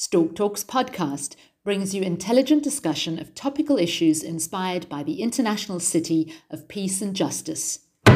Stalk 0.00 0.36
Talks 0.36 0.62
podcast 0.62 1.34
brings 1.64 1.92
you 1.92 2.02
intelligent 2.02 2.62
discussion 2.62 3.18
of 3.18 3.34
topical 3.34 3.76
issues 3.76 4.22
inspired 4.22 4.88
by 4.88 5.02
the 5.02 5.20
international 5.20 5.80
city 5.80 6.32
of 6.52 6.68
peace 6.68 7.02
and 7.02 7.16
justice. 7.16 7.80
I 8.06 8.14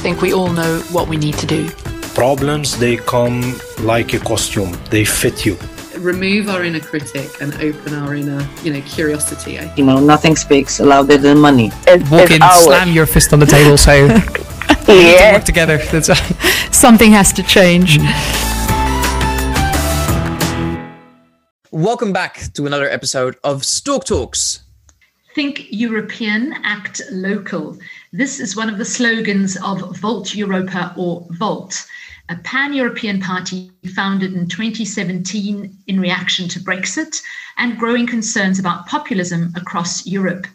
think 0.00 0.22
we 0.22 0.32
all 0.32 0.50
know 0.50 0.78
what 0.92 1.08
we 1.08 1.18
need 1.18 1.34
to 1.34 1.46
do. 1.46 1.68
Problems, 2.14 2.78
they 2.78 2.96
come 2.96 3.54
like 3.80 4.14
a 4.14 4.18
costume, 4.18 4.74
they 4.88 5.04
fit 5.04 5.44
you. 5.44 5.58
Remove 5.98 6.48
our 6.48 6.64
inner 6.64 6.80
critic 6.80 7.28
and 7.42 7.52
open 7.56 7.92
our 7.92 8.14
inner, 8.14 8.48
you 8.62 8.72
know, 8.72 8.80
curiosity. 8.80 9.58
You 9.76 9.84
know, 9.84 10.00
nothing 10.00 10.36
speaks 10.36 10.80
louder 10.80 11.18
than 11.18 11.38
money. 11.38 11.70
It's, 11.86 12.10
Walk 12.10 12.22
it's 12.22 12.36
in, 12.36 12.40
ours. 12.40 12.64
slam 12.64 12.92
your 12.92 13.04
fist 13.04 13.34
on 13.34 13.40
the 13.40 13.46
table, 13.46 13.76
say, 13.76 14.08
Yeah. 14.88 15.32
work 15.34 15.44
together. 15.44 15.78
That's 15.78 16.10
something 16.76 17.12
has 17.12 17.32
to 17.34 17.42
change. 17.42 17.98
Mm. 17.98 18.42
Welcome 21.70 22.12
back 22.12 22.52
to 22.54 22.66
another 22.66 22.88
episode 22.88 23.36
of 23.44 23.64
Stalk 23.64 24.04
Talks. 24.04 24.60
Think 25.34 25.66
European, 25.70 26.54
act 26.64 27.00
local. 27.10 27.78
This 28.12 28.40
is 28.40 28.54
one 28.54 28.68
of 28.68 28.76
the 28.76 28.84
slogans 28.84 29.56
of 29.64 29.96
Volt 29.96 30.34
Europa 30.34 30.92
or 30.98 31.26
Volt, 31.30 31.86
a 32.28 32.36
pan 32.36 32.74
European 32.74 33.20
party 33.20 33.70
founded 33.94 34.34
in 34.34 34.46
2017 34.48 35.74
in 35.86 36.00
reaction 36.00 36.48
to 36.48 36.60
Brexit 36.60 37.22
and 37.56 37.78
growing 37.78 38.06
concerns 38.06 38.58
about 38.58 38.86
populism 38.86 39.52
across 39.56 40.06
Europe. 40.06 40.46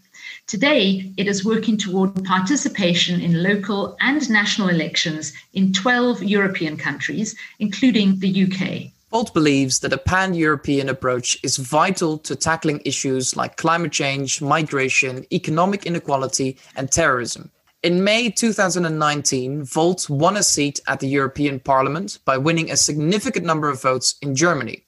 Today, 0.48 1.12
it 1.18 1.28
is 1.28 1.44
working 1.44 1.76
toward 1.76 2.24
participation 2.24 3.20
in 3.20 3.44
local 3.44 3.98
and 4.00 4.30
national 4.30 4.70
elections 4.70 5.34
in 5.52 5.74
12 5.74 6.24
European 6.24 6.78
countries, 6.78 7.36
including 7.60 8.20
the 8.20 8.46
UK. 8.46 8.94
Volt 9.12 9.34
believes 9.34 9.80
that 9.80 9.92
a 9.92 9.98
pan 9.98 10.34
European 10.34 10.88
approach 10.88 11.38
is 11.44 11.58
vital 11.58 12.18
to 12.20 12.34
tackling 12.34 12.82
issues 12.86 13.36
like 13.36 13.58
climate 13.58 13.92
change, 13.92 14.42
migration, 14.42 15.26
economic 15.34 15.86
inequality, 15.86 16.58
and 16.78 16.90
terrorism. 16.90 17.52
In 17.84 18.06
May 18.06 18.30
2019, 18.30 19.66
Volt 19.66 20.10
won 20.10 20.38
a 20.38 20.44
seat 20.44 20.80
at 20.88 21.02
the 21.02 21.10
European 21.10 21.60
Parliament 21.60 22.20
by 22.24 22.38
winning 22.38 22.72
a 22.72 22.78
significant 22.78 23.46
number 23.46 23.68
of 23.68 23.82
votes 23.82 24.16
in 24.22 24.34
Germany. 24.34 24.86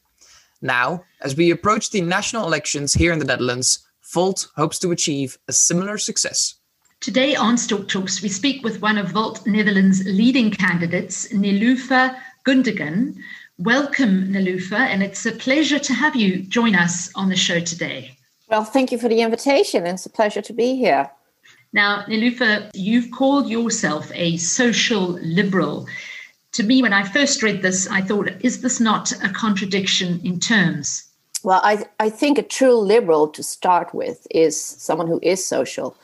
Now, 0.61 1.03
as 1.21 1.35
we 1.35 1.51
approach 1.51 1.91
the 1.91 1.99
national 1.99 2.47
elections 2.47 2.93
here 2.93 3.11
in 3.11 3.19
the 3.19 3.25
Netherlands, 3.25 3.85
Volt 4.11 4.49
hopes 4.55 4.79
to 4.79 4.91
achieve 4.91 5.37
a 5.47 5.53
similar 5.53 5.99
success. 5.99 6.55
Today 6.99 7.35
on 7.35 7.57
Stalk 7.57 7.87
Talks, 7.87 8.23
we 8.23 8.29
speak 8.29 8.63
with 8.63 8.81
one 8.81 8.97
of 8.97 9.11
Volt 9.11 9.45
Netherlands' 9.45 10.03
leading 10.05 10.49
candidates, 10.49 11.31
Nilufer 11.31 12.15
Gundogan. 12.43 13.15
Welcome, 13.59 14.29
Nilufer, 14.29 14.79
and 14.79 15.03
it's 15.03 15.27
a 15.27 15.31
pleasure 15.31 15.77
to 15.77 15.93
have 15.93 16.15
you 16.15 16.41
join 16.41 16.73
us 16.73 17.11
on 17.13 17.29
the 17.29 17.35
show 17.35 17.59
today. 17.59 18.17
Well, 18.49 18.63
thank 18.63 18.91
you 18.91 18.97
for 18.97 19.09
the 19.09 19.21
invitation. 19.21 19.85
It's 19.85 20.07
a 20.07 20.09
pleasure 20.09 20.41
to 20.41 20.53
be 20.53 20.75
here. 20.75 21.11
Now, 21.71 22.03
Nilufer, 22.07 22.71
you've 22.73 23.11
called 23.11 23.47
yourself 23.47 24.11
a 24.15 24.37
social 24.37 25.19
liberal. 25.21 25.87
To 26.53 26.63
me, 26.63 26.81
when 26.81 26.93
I 26.93 27.03
first 27.03 27.43
read 27.43 27.61
this, 27.61 27.87
I 27.87 28.01
thought, 28.01 28.29
is 28.41 28.61
this 28.61 28.79
not 28.79 29.11
a 29.23 29.29
contradiction 29.29 30.19
in 30.23 30.39
terms? 30.39 31.08
Well, 31.43 31.61
I, 31.63 31.85
I 31.99 32.09
think 32.09 32.37
a 32.37 32.43
true 32.43 32.75
liberal 32.75 33.27
to 33.29 33.43
start 33.43 33.93
with 33.93 34.27
is 34.29 34.59
someone 34.61 35.07
who 35.07 35.19
is 35.23 35.45
social. 35.45 35.95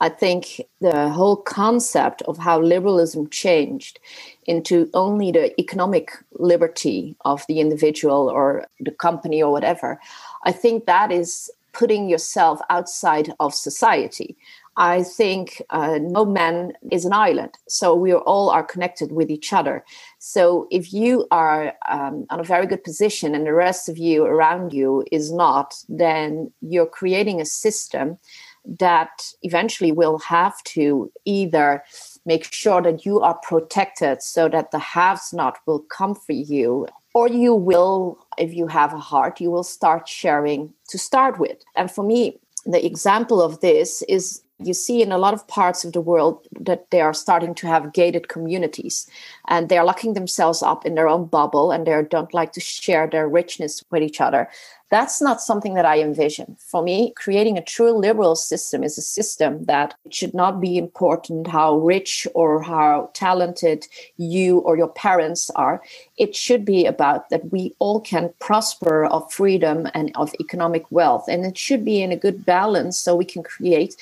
I 0.00 0.08
think 0.08 0.62
the 0.80 1.10
whole 1.10 1.36
concept 1.36 2.22
of 2.22 2.38
how 2.38 2.60
liberalism 2.60 3.28
changed 3.28 4.00
into 4.46 4.88
only 4.94 5.30
the 5.30 5.58
economic 5.60 6.12
liberty 6.32 7.14
of 7.24 7.44
the 7.46 7.60
individual 7.60 8.28
or 8.28 8.66
the 8.80 8.90
company 8.90 9.42
or 9.42 9.52
whatever, 9.52 10.00
I 10.44 10.52
think 10.52 10.86
that 10.86 11.12
is 11.12 11.50
putting 11.72 12.08
yourself 12.08 12.60
outside 12.70 13.32
of 13.38 13.54
society. 13.54 14.36
I 14.76 15.02
think 15.02 15.60
uh, 15.70 15.98
no 16.00 16.24
man 16.24 16.72
is 16.90 17.04
an 17.04 17.12
island, 17.12 17.58
so 17.68 17.94
we 17.94 18.12
are 18.12 18.20
all 18.20 18.50
are 18.50 18.62
connected 18.62 19.12
with 19.12 19.30
each 19.30 19.52
other. 19.52 19.84
So 20.18 20.68
if 20.70 20.92
you 20.92 21.26
are 21.30 21.74
um, 21.88 22.26
on 22.30 22.40
a 22.40 22.44
very 22.44 22.66
good 22.66 22.84
position 22.84 23.34
and 23.34 23.46
the 23.46 23.52
rest 23.52 23.88
of 23.88 23.98
you 23.98 24.24
around 24.24 24.72
you 24.72 25.04
is 25.10 25.32
not, 25.32 25.74
then 25.88 26.52
you're 26.60 26.86
creating 26.86 27.40
a 27.40 27.44
system 27.44 28.18
that 28.64 29.32
eventually 29.42 29.90
will 29.90 30.18
have 30.18 30.62
to 30.64 31.10
either 31.24 31.82
make 32.24 32.52
sure 32.52 32.82
that 32.82 33.04
you 33.04 33.20
are 33.20 33.38
protected 33.42 34.22
so 34.22 34.48
that 34.48 34.70
the 34.70 34.78
haves 34.78 35.32
not 35.32 35.58
will 35.66 35.80
come 35.80 36.14
for 36.14 36.32
you 36.32 36.86
or 37.14 37.28
you 37.28 37.54
will 37.54 38.18
if 38.38 38.54
you 38.54 38.66
have 38.66 38.92
a 38.92 38.98
heart 38.98 39.40
you 39.40 39.50
will 39.50 39.64
start 39.64 40.06
sharing 40.06 40.72
to 40.88 40.98
start 40.98 41.38
with 41.38 41.58
and 41.74 41.90
for 41.90 42.04
me 42.04 42.38
the 42.66 42.84
example 42.84 43.40
of 43.40 43.60
this 43.60 44.02
is 44.02 44.42
you 44.62 44.74
see 44.74 45.02
in 45.02 45.12
a 45.12 45.18
lot 45.18 45.34
of 45.34 45.46
parts 45.48 45.84
of 45.84 45.92
the 45.92 46.00
world 46.00 46.46
that 46.60 46.90
they 46.90 47.00
are 47.00 47.14
starting 47.14 47.54
to 47.54 47.66
have 47.66 47.92
gated 47.92 48.28
communities 48.28 49.08
and 49.48 49.68
they're 49.68 49.84
locking 49.84 50.14
themselves 50.14 50.62
up 50.62 50.84
in 50.84 50.94
their 50.94 51.08
own 51.08 51.26
bubble 51.26 51.70
and 51.70 51.86
they 51.86 52.02
don't 52.10 52.34
like 52.34 52.52
to 52.52 52.60
share 52.60 53.06
their 53.06 53.28
richness 53.28 53.82
with 53.90 54.02
each 54.02 54.20
other 54.20 54.48
that's 54.90 55.22
not 55.22 55.40
something 55.40 55.74
that 55.74 55.86
I 55.86 56.00
envision. 56.00 56.56
For 56.58 56.82
me, 56.82 57.12
creating 57.16 57.56
a 57.56 57.62
true 57.62 57.92
liberal 57.92 58.34
system 58.34 58.82
is 58.82 58.98
a 58.98 59.02
system 59.02 59.64
that 59.66 59.94
it 60.04 60.12
should 60.12 60.34
not 60.34 60.60
be 60.60 60.76
important 60.76 61.46
how 61.46 61.78
rich 61.78 62.26
or 62.34 62.60
how 62.60 63.10
talented 63.14 63.86
you 64.16 64.58
or 64.58 64.76
your 64.76 64.88
parents 64.88 65.48
are. 65.50 65.80
It 66.18 66.34
should 66.34 66.64
be 66.64 66.86
about 66.86 67.30
that 67.30 67.52
we 67.52 67.72
all 67.78 68.00
can 68.00 68.34
prosper 68.40 69.04
of 69.04 69.32
freedom 69.32 69.88
and 69.94 70.10
of 70.16 70.34
economic 70.40 70.90
wealth. 70.90 71.26
And 71.28 71.46
it 71.46 71.56
should 71.56 71.84
be 71.84 72.02
in 72.02 72.10
a 72.10 72.16
good 72.16 72.44
balance 72.44 72.98
so 72.98 73.14
we 73.14 73.24
can 73.24 73.44
create 73.44 73.94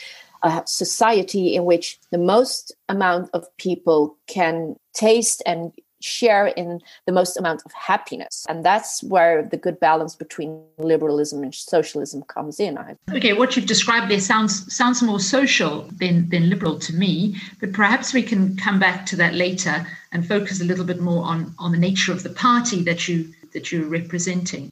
a 0.43 0.63
society 0.67 1.55
in 1.55 1.65
which 1.65 1.99
the 2.11 2.19
most 2.19 2.75
amount 2.89 3.31
of 3.33 3.45
people 3.57 4.17
can 4.27 4.77
taste 4.95 5.43
and 5.47 5.73
share 6.01 6.47
in 6.47 6.81
the 7.07 7.13
most 7.13 7.37
amount 7.37 7.63
of 7.65 7.73
happiness. 7.73 8.47
And 8.49 8.65
that's 8.65 9.03
where 9.03 9.43
the 9.43 9.57
good 9.57 9.81
balance 9.81 10.15
between 10.15 10.63
liberalism 10.79 11.43
and 11.43 11.55
socialism 11.55 12.23
comes 12.23 12.61
in. 12.61 12.79
Okay 13.11 13.33
what 13.33 13.57
you've 13.57 13.67
described 13.67 14.11
there 14.11 14.21
sounds 14.21 14.73
sounds 14.75 15.03
more 15.03 15.21
social 15.21 15.89
than 15.99 16.29
than 16.29 16.49
liberal 16.49 16.79
to 16.79 16.95
me 16.95 17.37
but 17.61 17.73
perhaps 17.73 18.15
we 18.15 18.23
can 18.23 18.57
come 18.57 18.79
back 18.79 19.07
to 19.07 19.17
that 19.17 19.35
later 19.35 19.87
and 20.13 20.27
focus 20.27 20.61
a 20.61 20.65
little 20.65 20.85
bit 20.85 21.01
more 21.01 21.25
on 21.25 21.55
on 21.59 21.73
the 21.73 21.79
nature 21.79 22.13
of 22.13 22.23
the 22.23 22.31
party 22.31 22.83
that 22.83 23.09
you 23.09 23.33
that 23.53 23.73
you're 23.73 23.89
representing. 23.89 24.71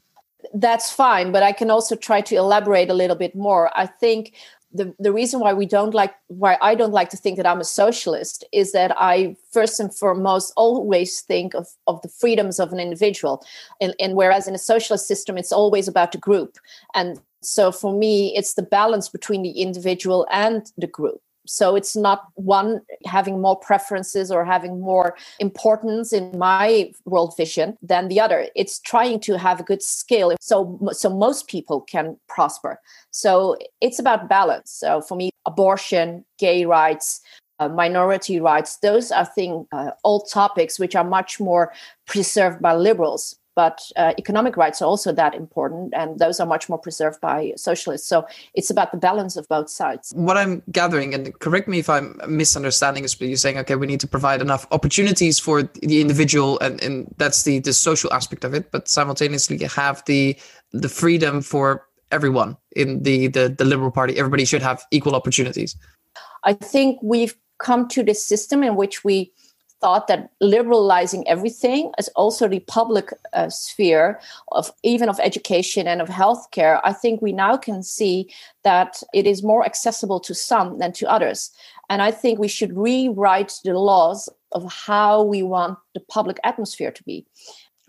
That's 0.53 0.91
fine 0.91 1.31
but 1.31 1.43
i 1.43 1.51
can 1.51 1.69
also 1.69 1.95
try 1.95 2.21
to 2.21 2.35
elaborate 2.35 2.89
a 2.89 2.93
little 2.93 3.17
bit 3.17 3.35
more. 3.35 3.69
I 3.77 3.85
think 3.85 4.33
the, 4.71 4.93
the 4.99 5.13
reason 5.13 5.39
why 5.39 5.53
we 5.53 5.65
don't 5.65 5.93
like 5.93 6.13
why 6.27 6.57
I 6.61 6.75
don't 6.75 6.91
like 6.91 7.09
to 7.11 7.17
think 7.17 7.37
that 7.37 7.45
I'm 7.45 7.61
a 7.61 7.65
socialist 7.65 8.43
is 8.51 8.73
that 8.73 8.93
I 8.97 9.35
first 9.51 9.79
and 9.79 9.93
foremost 9.93 10.53
always 10.57 11.21
think 11.21 11.53
of, 11.53 11.67
of 11.87 12.01
the 12.01 12.09
freedoms 12.09 12.59
of 12.59 12.73
an 12.73 12.79
individual. 12.79 13.45
And, 13.79 13.95
and 13.99 14.15
whereas 14.15 14.47
in 14.47 14.55
a 14.55 14.59
socialist 14.59 15.07
system 15.07 15.37
it's 15.37 15.53
always 15.53 15.87
about 15.87 16.11
the 16.11 16.17
group. 16.17 16.57
And 16.93 17.19
so 17.41 17.71
for 17.71 17.97
me 17.97 18.35
it's 18.35 18.55
the 18.55 18.63
balance 18.63 19.09
between 19.09 19.41
the 19.41 19.61
individual 19.61 20.27
and 20.31 20.69
the 20.77 20.87
group. 20.87 21.21
So 21.47 21.75
it's 21.75 21.95
not 21.95 22.27
one 22.35 22.81
having 23.05 23.41
more 23.41 23.55
preferences 23.55 24.31
or 24.31 24.45
having 24.45 24.79
more 24.79 25.15
importance 25.39 26.13
in 26.13 26.37
my 26.37 26.91
world 27.05 27.35
vision 27.37 27.77
than 27.81 28.07
the 28.07 28.19
other. 28.19 28.47
It's 28.55 28.79
trying 28.79 29.19
to 29.21 29.37
have 29.37 29.59
a 29.59 29.63
good 29.63 29.81
scale 29.81 30.35
so 30.39 30.79
so 30.91 31.09
most 31.09 31.47
people 31.47 31.81
can 31.81 32.17
prosper. 32.27 32.79
So 33.11 33.57
it's 33.81 33.99
about 33.99 34.29
balance. 34.29 34.71
So 34.71 35.01
for 35.01 35.15
me, 35.15 35.31
abortion, 35.45 36.25
gay 36.37 36.65
rights, 36.65 37.21
uh, 37.59 37.69
minority 37.69 38.39
rights, 38.39 38.77
those 38.77 39.11
are 39.11 39.25
thing 39.25 39.65
uh, 39.71 39.91
all 40.03 40.21
topics 40.21 40.79
which 40.79 40.95
are 40.95 41.03
much 41.03 41.39
more 41.39 41.73
preserved 42.05 42.61
by 42.61 42.75
liberals 42.75 43.35
but 43.57 43.77
uh, 43.97 44.13
economic 44.19 44.55
rights 44.55 44.81
are 44.81 44.85
also 44.85 45.11
that 45.11 45.33
important 45.33 45.93
and 46.01 46.19
those 46.19 46.39
are 46.39 46.45
much 46.45 46.69
more 46.69 46.77
preserved 46.77 47.19
by 47.19 47.51
socialists 47.57 48.07
so 48.07 48.25
it's 48.53 48.69
about 48.69 48.91
the 48.93 49.01
balance 49.09 49.35
of 49.35 49.45
both 49.49 49.69
sides 49.69 50.13
What 50.15 50.37
I'm 50.37 50.63
gathering, 50.71 51.13
and 51.13 51.37
correct 51.39 51.67
me 51.67 51.79
if 51.79 51.89
I'm 51.89 52.19
misunderstanding, 52.27 53.03
is 53.03 53.19
you're 53.19 53.35
saying, 53.35 53.57
okay, 53.59 53.75
we 53.75 53.87
need 53.87 53.99
to 54.01 54.07
provide 54.07 54.41
enough 54.41 54.67
opportunities 54.71 55.39
for 55.39 55.63
the 55.63 56.01
individual, 56.01 56.59
and, 56.59 56.81
and 56.81 57.13
that's 57.17 57.43
the 57.43 57.59
the 57.59 57.73
social 57.73 58.11
aspect 58.13 58.43
of 58.43 58.53
it, 58.53 58.71
but 58.71 58.87
simultaneously 58.87 59.57
have 59.65 60.03
the 60.05 60.37
the 60.71 60.89
freedom 60.89 61.41
for 61.41 61.87
everyone 62.11 62.57
in 62.75 63.03
the 63.03 63.27
the, 63.27 63.49
the 63.49 63.65
liberal 63.65 63.91
party. 63.91 64.17
Everybody 64.17 64.45
should 64.45 64.61
have 64.61 64.83
equal 64.91 65.15
opportunities. 65.15 65.75
i 66.51 66.53
think 66.53 66.99
we've 67.13 67.35
come 67.67 67.87
to 67.95 68.03
this 68.09 68.21
system 68.31 68.63
in 68.63 68.75
which 68.81 69.03
we 69.03 69.31
thought 69.79 70.07
that 70.07 70.31
liberalizing 70.41 71.27
everything 71.27 71.91
as 71.97 72.07
also 72.09 72.47
the 72.47 72.59
public 72.61 73.13
uh, 73.33 73.49
sphere 73.49 74.19
of 74.51 74.71
even 74.83 75.09
of 75.09 75.19
education 75.19 75.87
and 75.87 76.01
of 76.01 76.09
healthcare 76.09 76.79
i 76.83 76.93
think 76.93 77.21
we 77.21 77.31
now 77.31 77.55
can 77.57 77.83
see 77.83 78.29
that 78.63 79.01
it 79.13 79.27
is 79.27 79.43
more 79.43 79.65
accessible 79.65 80.19
to 80.19 80.33
some 80.33 80.79
than 80.79 80.91
to 80.91 81.09
others 81.09 81.51
And 81.89 82.01
I 82.01 82.11
think 82.11 82.39
we 82.39 82.47
should 82.47 82.75
rewrite 82.75 83.59
the 83.63 83.77
laws 83.77 84.29
of 84.51 84.71
how 84.71 85.23
we 85.23 85.43
want 85.43 85.77
the 85.93 85.99
public 85.99 86.39
atmosphere 86.43 86.91
to 86.91 87.03
be. 87.03 87.25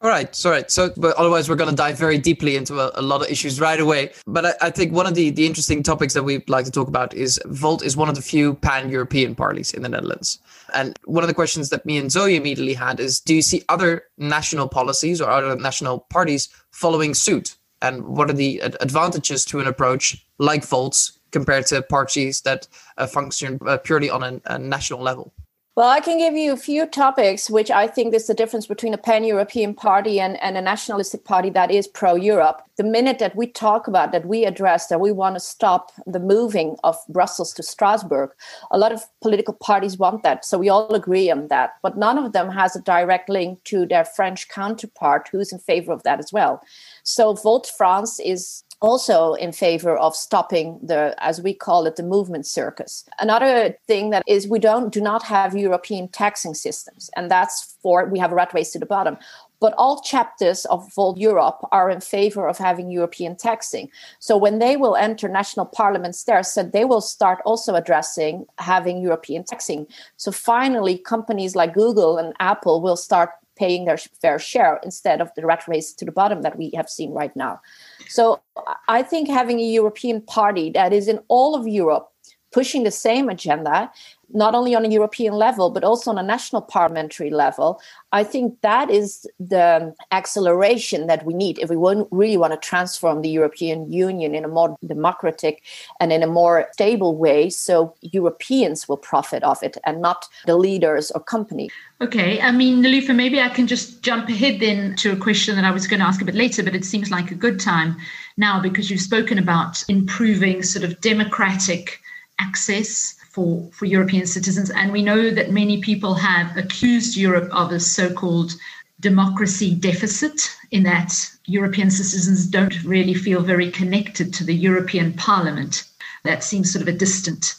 All 0.01 0.09
right, 0.09 0.33
so 0.33 0.51
right. 0.51 0.71
So, 0.71 0.93
but 0.97 1.17
otherwise, 1.17 1.49
we're 1.49 1.57
going 1.57 1.71
to 1.71 1.75
dive 1.75 1.99
very 1.99 2.19
deeply 2.19 2.55
into 2.55 2.79
a, 2.79 2.93
a 2.95 3.03
lot 3.03 3.21
of 3.21 3.29
issues 3.29 3.61
right 3.61 3.81
away. 3.81 4.13
But 4.29 4.47
I, 4.47 4.55
I, 4.61 4.71
think 4.71 4.93
one 4.93 5.09
of 5.09 5.17
the, 5.17 5.31
the 5.31 5.45
interesting 5.45 5.83
topics 5.83 6.15
that 6.15 6.23
we'd 6.23 6.49
like 6.49 6.67
to 6.67 6.71
talk 6.71 6.87
about 6.87 7.15
is 7.15 7.41
Volt 7.47 7.83
is 7.83 7.97
one 7.97 8.09
of 8.09 8.15
the 8.15 8.23
few 8.23 8.55
pan 8.55 8.91
European 8.91 9.35
parties 9.35 9.75
in 9.75 9.83
the 9.83 9.89
Netherlands. 9.89 10.39
And 10.73 10.97
one 11.05 11.25
of 11.25 11.29
the 11.29 11.35
questions 11.35 11.71
that 11.71 11.85
me 11.85 11.99
and 11.99 12.13
Zoe 12.13 12.37
immediately 12.37 12.75
had 12.75 13.01
is 13.01 13.19
Do 13.19 13.35
you 13.35 13.43
see 13.43 13.65
other 13.69 14.05
national 14.19 14.69
policies 14.69 15.21
or 15.21 15.31
other 15.31 15.57
national 15.57 16.01
parties 16.11 16.49
following 16.71 17.13
suit? 17.13 17.57
And 17.83 18.05
what 18.05 18.31
are 18.31 18.35
the 18.35 18.61
advantages 18.61 19.45
to 19.47 19.59
an 19.59 19.67
approach 19.67 20.25
like 20.39 20.65
Volt's 20.65 21.19
compared 21.33 21.67
to 21.67 21.83
parties 21.83 22.43
that 22.43 22.69
uh, 22.99 23.09
function 23.09 23.59
uh, 23.67 23.79
purely 23.79 24.11
on 24.11 24.23
a, 24.23 24.41
a 24.47 24.59
national 24.61 25.01
level? 25.01 25.33
Well, 25.79 25.91
I 25.91 26.01
can 26.01 26.19
give 26.19 26.35
you 26.35 26.53
a 26.53 26.57
few 26.57 26.87
topics 26.87 27.49
which 27.49 27.71
I 27.71 27.87
think 27.87 28.13
is 28.13 28.27
the 28.27 28.35
difference 28.35 28.67
between 28.67 28.95
a 28.95 28.99
pan 28.99 29.23
European 29.23 29.75
party 29.75 30.19
and, 30.19 30.37
and 30.43 30.57
a 30.57 30.61
nationalistic 30.61 31.25
party 31.25 31.51
that 31.51 31.71
is 31.71 31.87
pro 31.87 32.17
Europe. 32.17 32.63
The 32.75 32.83
minute 32.83 33.21
that 33.21 33.37
we 33.37 33.47
talk 33.47 33.87
about 33.87 34.11
that, 34.11 34.27
we 34.27 34.45
address 34.45 34.89
that 34.89 34.99
we 35.01 35.13
want 35.13 35.37
to 35.37 35.41
stop 35.41 35.93
the 36.05 36.19
moving 36.19 36.75
of 36.83 36.97
Brussels 37.09 37.55
to 37.55 37.63
Strasbourg, 37.63 38.31
a 38.73 38.77
lot 38.77 38.91
of 38.91 39.03
political 39.23 39.55
parties 39.55 39.97
want 39.97 40.25
that. 40.25 40.45
So 40.45 40.59
we 40.59 40.69
all 40.69 40.93
agree 40.93 41.31
on 41.31 41.47
that. 41.47 41.75
But 41.81 41.97
none 41.97 42.19
of 42.19 42.33
them 42.33 42.51
has 42.51 42.75
a 42.75 42.83
direct 42.83 43.29
link 43.29 43.63
to 43.67 43.87
their 43.87 44.05
French 44.05 44.49
counterpart 44.49 45.29
who's 45.31 45.53
in 45.53 45.61
favor 45.61 45.93
of 45.93 46.03
that 46.03 46.19
as 46.19 46.33
well. 46.33 46.61
So 47.05 47.35
Volt 47.35 47.71
France 47.79 48.19
is 48.19 48.65
also 48.81 49.35
in 49.35 49.53
favor 49.53 49.97
of 49.97 50.15
stopping 50.15 50.79
the 50.83 51.15
as 51.19 51.41
we 51.41 51.53
call 51.53 51.87
it 51.87 51.97
the 51.97 52.03
movement 52.03 52.47
circus 52.47 53.05
another 53.19 53.77
thing 53.87 54.11
that 54.11 54.23
is 54.27 54.47
we 54.47 54.59
don't 54.59 54.93
do 54.93 55.01
not 55.01 55.23
have 55.23 55.57
european 55.57 56.09
taxing 56.09 56.55
systems 56.55 57.11
and 57.17 57.31
that's 57.31 57.77
for 57.83 58.07
we 58.07 58.19
have 58.19 58.33
a 58.33 58.35
rat 58.35 58.55
race 58.55 58.71
to 58.73 58.79
the 58.79 58.87
bottom 58.87 59.17
but 59.61 59.75
all 59.77 60.01
chapters 60.01 60.65
of 60.67 60.93
Volt 60.95 61.19
Europe 61.19 61.61
are 61.73 61.91
in 61.91 62.01
favor 62.01 62.47
of 62.47 62.59
having 62.59 62.91
European 62.91 63.37
taxing. 63.37 63.91
So 64.21 64.37
when 64.37 64.59
they 64.59 64.77
will 64.77 64.97
enter 64.97 65.29
national 65.29 65.67
parliaments 65.67 66.25
there, 66.25 66.43
said 66.43 66.73
they 66.73 66.85
will 66.85 67.01
start 67.01 67.41
also 67.45 67.75
addressing 67.75 68.47
having 68.59 69.03
European 69.03 69.45
taxing. 69.45 69.87
So 70.17 70.31
finally, 70.31 70.99
companies 70.99 71.57
like 71.57 71.75
Google 71.75 72.19
and 72.19 72.35
Apple 72.39 72.81
will 72.81 72.97
start 72.97 73.31
paying 73.57 73.85
their 73.85 73.99
fair 73.99 74.39
share 74.39 74.79
instead 74.85 75.21
of 75.21 75.31
the 75.35 75.45
rat 75.45 75.67
race 75.67 75.93
to 75.93 76.05
the 76.05 76.13
bottom 76.13 76.43
that 76.43 76.57
we 76.57 76.71
have 76.77 76.89
seen 76.89 77.11
right 77.11 77.35
now. 77.35 77.61
So 78.09 78.41
I 78.89 79.03
think 79.03 79.29
having 79.29 79.61
a 79.61 79.65
European 79.65 80.23
party 80.23 80.71
that 80.71 80.93
is 80.93 81.09
in 81.09 81.21
all 81.29 81.55
of 81.55 81.69
Europe 81.69 82.09
pushing 82.53 82.83
the 82.83 82.91
same 82.91 83.29
agenda 83.29 83.91
not 84.35 84.55
only 84.55 84.75
on 84.75 84.85
a 84.85 84.89
European 84.89 85.35
level, 85.35 85.71
but 85.71 85.85
also 85.85 86.11
on 86.11 86.19
a 86.19 86.23
national 86.23 86.63
parliamentary 86.63 87.31
level, 87.31 87.81
I 88.13 88.25
think 88.25 88.61
that 88.61 88.91
is 88.91 89.27
the 89.41 89.95
acceleration 90.13 91.07
that 91.07 91.25
we 91.25 91.35
need 91.35 91.59
if 91.59 91.71
we 91.71 91.77
really 92.11 92.37
want 92.37 92.53
to 92.53 92.69
transform 92.69 93.23
the 93.23 93.29
European 93.29 93.91
Union 93.91 94.35
in 94.35 94.45
a 94.45 94.49
more 94.49 94.77
democratic 94.87 95.63
and 96.01 96.13
in 96.13 96.23
a 96.23 96.27
more 96.27 96.69
stable 96.73 97.17
way. 97.17 97.49
So 97.51 97.95
Europeans 98.03 98.89
will 98.89 98.97
profit 98.97 99.43
of 99.43 99.63
it 99.63 99.79
and 99.85 100.03
not 100.03 100.27
the 100.47 100.57
leaders 100.57 101.11
or 101.13 101.21
companies. 101.21 101.71
Okay, 102.01 102.41
I 102.41 102.53
mean, 102.53 102.83
Nilufer, 102.83 103.15
maybe 103.15 103.41
I 103.41 103.49
can 103.49 103.67
just 103.67 104.03
jump 104.03 104.29
ahead 104.29 104.61
then 104.61 104.95
to 104.97 105.13
a 105.13 105.17
question 105.17 105.57
that 105.57 105.65
I 105.65 105.71
was 105.71 105.87
going 105.87 106.01
to 106.01 106.07
ask 106.07 106.21
a 106.23 106.25
bit 106.25 106.35
later, 106.35 106.63
but 106.63 106.75
it 106.75 106.85
seems 106.85 107.11
like 107.11 107.31
a 107.31 107.35
good 107.35 107.59
time 107.59 107.97
now 108.37 108.61
because 108.61 108.91
you've 108.91 109.01
spoken 109.01 109.39
about 109.39 109.83
improving 109.89 110.63
sort 110.63 110.85
of 110.85 111.01
democratic 111.01 112.01
access 112.39 113.15
for, 113.31 113.69
for 113.73 113.85
European 113.87 114.27
citizens. 114.27 114.71
And 114.71 114.93
we 114.93 115.03
know 115.03 115.31
that 115.31 115.51
many 115.53 115.81
people 115.81 116.15
have 116.15 116.57
accused 116.57 117.17
Europe 117.17 117.51
of 117.53 117.73
a 117.73 117.81
so 117.81 118.13
called 118.13 118.53
democracy 119.01 119.75
deficit, 119.75 120.51
in 120.71 120.83
that 120.83 121.31
European 121.47 121.91
citizens 121.91 122.47
don't 122.47 122.83
really 122.85 123.15
feel 123.15 123.43
very 123.43 123.71
connected 123.71 124.35
to 124.35 124.45
the 124.45 124.55
European 124.55 125.13
Parliament. 125.15 125.85
That 126.25 126.45
seems 126.45 126.73
sort 126.73 126.83
of 126.83 126.89
a 126.89 126.99
distant 126.99 127.57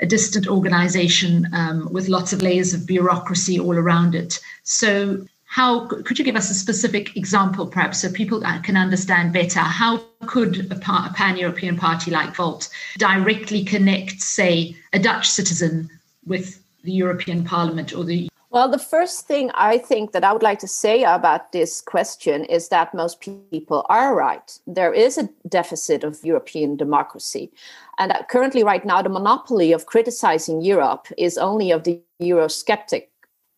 a 0.00 0.06
distant 0.06 0.48
organization 0.48 1.48
um, 1.52 1.88
with 1.92 2.08
lots 2.08 2.32
of 2.32 2.42
layers 2.42 2.74
of 2.74 2.86
bureaucracy 2.86 3.60
all 3.60 3.78
around 3.78 4.16
it. 4.16 4.40
So, 4.64 5.24
how 5.44 5.86
could 5.86 6.18
you 6.18 6.24
give 6.24 6.34
us 6.34 6.50
a 6.50 6.54
specific 6.54 7.16
example, 7.16 7.66
perhaps, 7.66 8.00
so 8.00 8.10
people 8.10 8.40
can 8.64 8.76
understand 8.76 9.32
better? 9.32 9.60
How 9.60 10.02
could 10.26 10.72
a, 10.72 10.74
a 10.74 11.12
pan 11.14 11.36
European 11.36 11.76
party 11.76 12.10
like 12.10 12.34
Volt 12.34 12.68
directly 12.98 13.64
connect, 13.64 14.20
say, 14.20 14.76
a 14.92 14.98
Dutch 14.98 15.28
citizen 15.28 15.90
with 16.26 16.62
the 16.84 16.92
European 16.92 17.44
Parliament 17.44 17.94
or 17.94 18.04
the 18.04 18.28
well, 18.52 18.68
the 18.68 18.78
first 18.78 19.26
thing 19.26 19.50
I 19.54 19.78
think 19.78 20.12
that 20.12 20.24
I 20.24 20.32
would 20.34 20.42
like 20.42 20.58
to 20.58 20.68
say 20.68 21.04
about 21.04 21.52
this 21.52 21.80
question 21.80 22.44
is 22.44 22.68
that 22.68 22.92
most 22.92 23.18
people 23.50 23.86
are 23.88 24.14
right. 24.14 24.58
There 24.66 24.92
is 24.92 25.16
a 25.16 25.30
deficit 25.48 26.04
of 26.04 26.22
European 26.22 26.76
democracy. 26.76 27.50
And 27.96 28.12
uh, 28.12 28.24
currently, 28.28 28.62
right 28.62 28.84
now, 28.84 29.00
the 29.00 29.08
monopoly 29.08 29.72
of 29.72 29.86
criticizing 29.86 30.60
Europe 30.60 31.06
is 31.16 31.38
only 31.38 31.70
of 31.70 31.84
the 31.84 32.02
Eurosceptic 32.20 33.06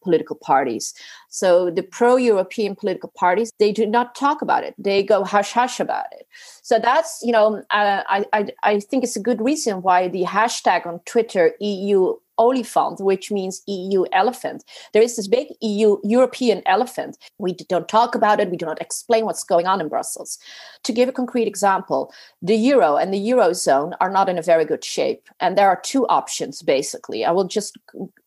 political 0.04 0.36
parties. 0.36 0.94
So 1.28 1.70
the 1.70 1.82
pro-European 1.82 2.76
political 2.76 3.10
parties, 3.16 3.50
they 3.58 3.72
do 3.72 3.86
not 3.86 4.14
talk 4.14 4.42
about 4.42 4.62
it. 4.62 4.74
They 4.78 5.02
go 5.02 5.24
hush 5.24 5.52
hush 5.52 5.80
about 5.80 6.06
it. 6.12 6.28
So 6.62 6.78
that's, 6.78 7.20
you 7.24 7.32
know, 7.32 7.62
uh, 7.70 8.02
I, 8.06 8.24
I, 8.32 8.46
I 8.62 8.80
think 8.80 9.02
it's 9.02 9.16
a 9.16 9.20
good 9.20 9.40
reason 9.40 9.82
why 9.82 10.08
the 10.08 10.24
hashtag 10.24 10.86
on 10.86 11.00
Twitter 11.06 11.54
EU 11.60 12.14
olifant, 12.38 13.00
which 13.00 13.30
means 13.30 13.62
EU 13.66 14.04
elephant. 14.12 14.64
There 14.92 15.02
is 15.02 15.16
this 15.16 15.28
big 15.28 15.48
EU 15.60 15.98
European 16.02 16.62
elephant. 16.66 17.18
We 17.38 17.54
don't 17.54 17.88
talk 17.88 18.14
about 18.14 18.40
it. 18.40 18.50
We 18.50 18.56
do 18.56 18.66
not 18.66 18.80
explain 18.80 19.24
what's 19.24 19.44
going 19.44 19.66
on 19.66 19.80
in 19.80 19.88
Brussels. 19.88 20.38
To 20.84 20.92
give 20.92 21.08
a 21.08 21.12
concrete 21.12 21.46
example, 21.46 22.12
the 22.42 22.56
euro 22.56 22.96
and 22.96 23.12
the 23.12 23.28
eurozone 23.30 23.94
are 24.00 24.10
not 24.10 24.28
in 24.28 24.38
a 24.38 24.42
very 24.42 24.64
good 24.64 24.84
shape, 24.84 25.28
and 25.40 25.56
there 25.56 25.68
are 25.68 25.80
two 25.82 26.06
options 26.08 26.62
basically. 26.62 27.24
I 27.24 27.30
will 27.30 27.44
just 27.44 27.78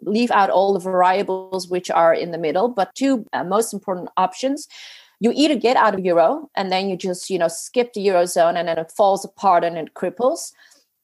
leave 0.01 0.31
out 0.31 0.50
all 0.50 0.74
the 0.74 0.80
variables 0.80 1.68
which 1.68 1.89
are 1.92 2.13
in 2.13 2.31
the 2.31 2.38
middle, 2.38 2.69
but 2.69 2.94
two 2.95 3.25
uh, 3.33 3.44
most 3.44 3.74
important 3.74 4.09
options 4.18 4.68
you 5.19 5.31
either 5.36 5.56
get 5.56 5.77
out 5.77 5.95
of 5.95 6.06
euro 6.06 6.50
and 6.56 6.71
then 6.71 6.89
you 6.89 6.95
just 6.95 7.30
you 7.30 7.39
know 7.39 7.48
skip 7.48 7.94
the 7.94 8.06
eurozone 8.06 8.56
and 8.56 8.68
then 8.68 8.77
it 8.77 8.92
falls 8.92 9.25
apart 9.25 9.63
and 9.63 9.77
it 9.77 9.94
cripples 9.94 10.51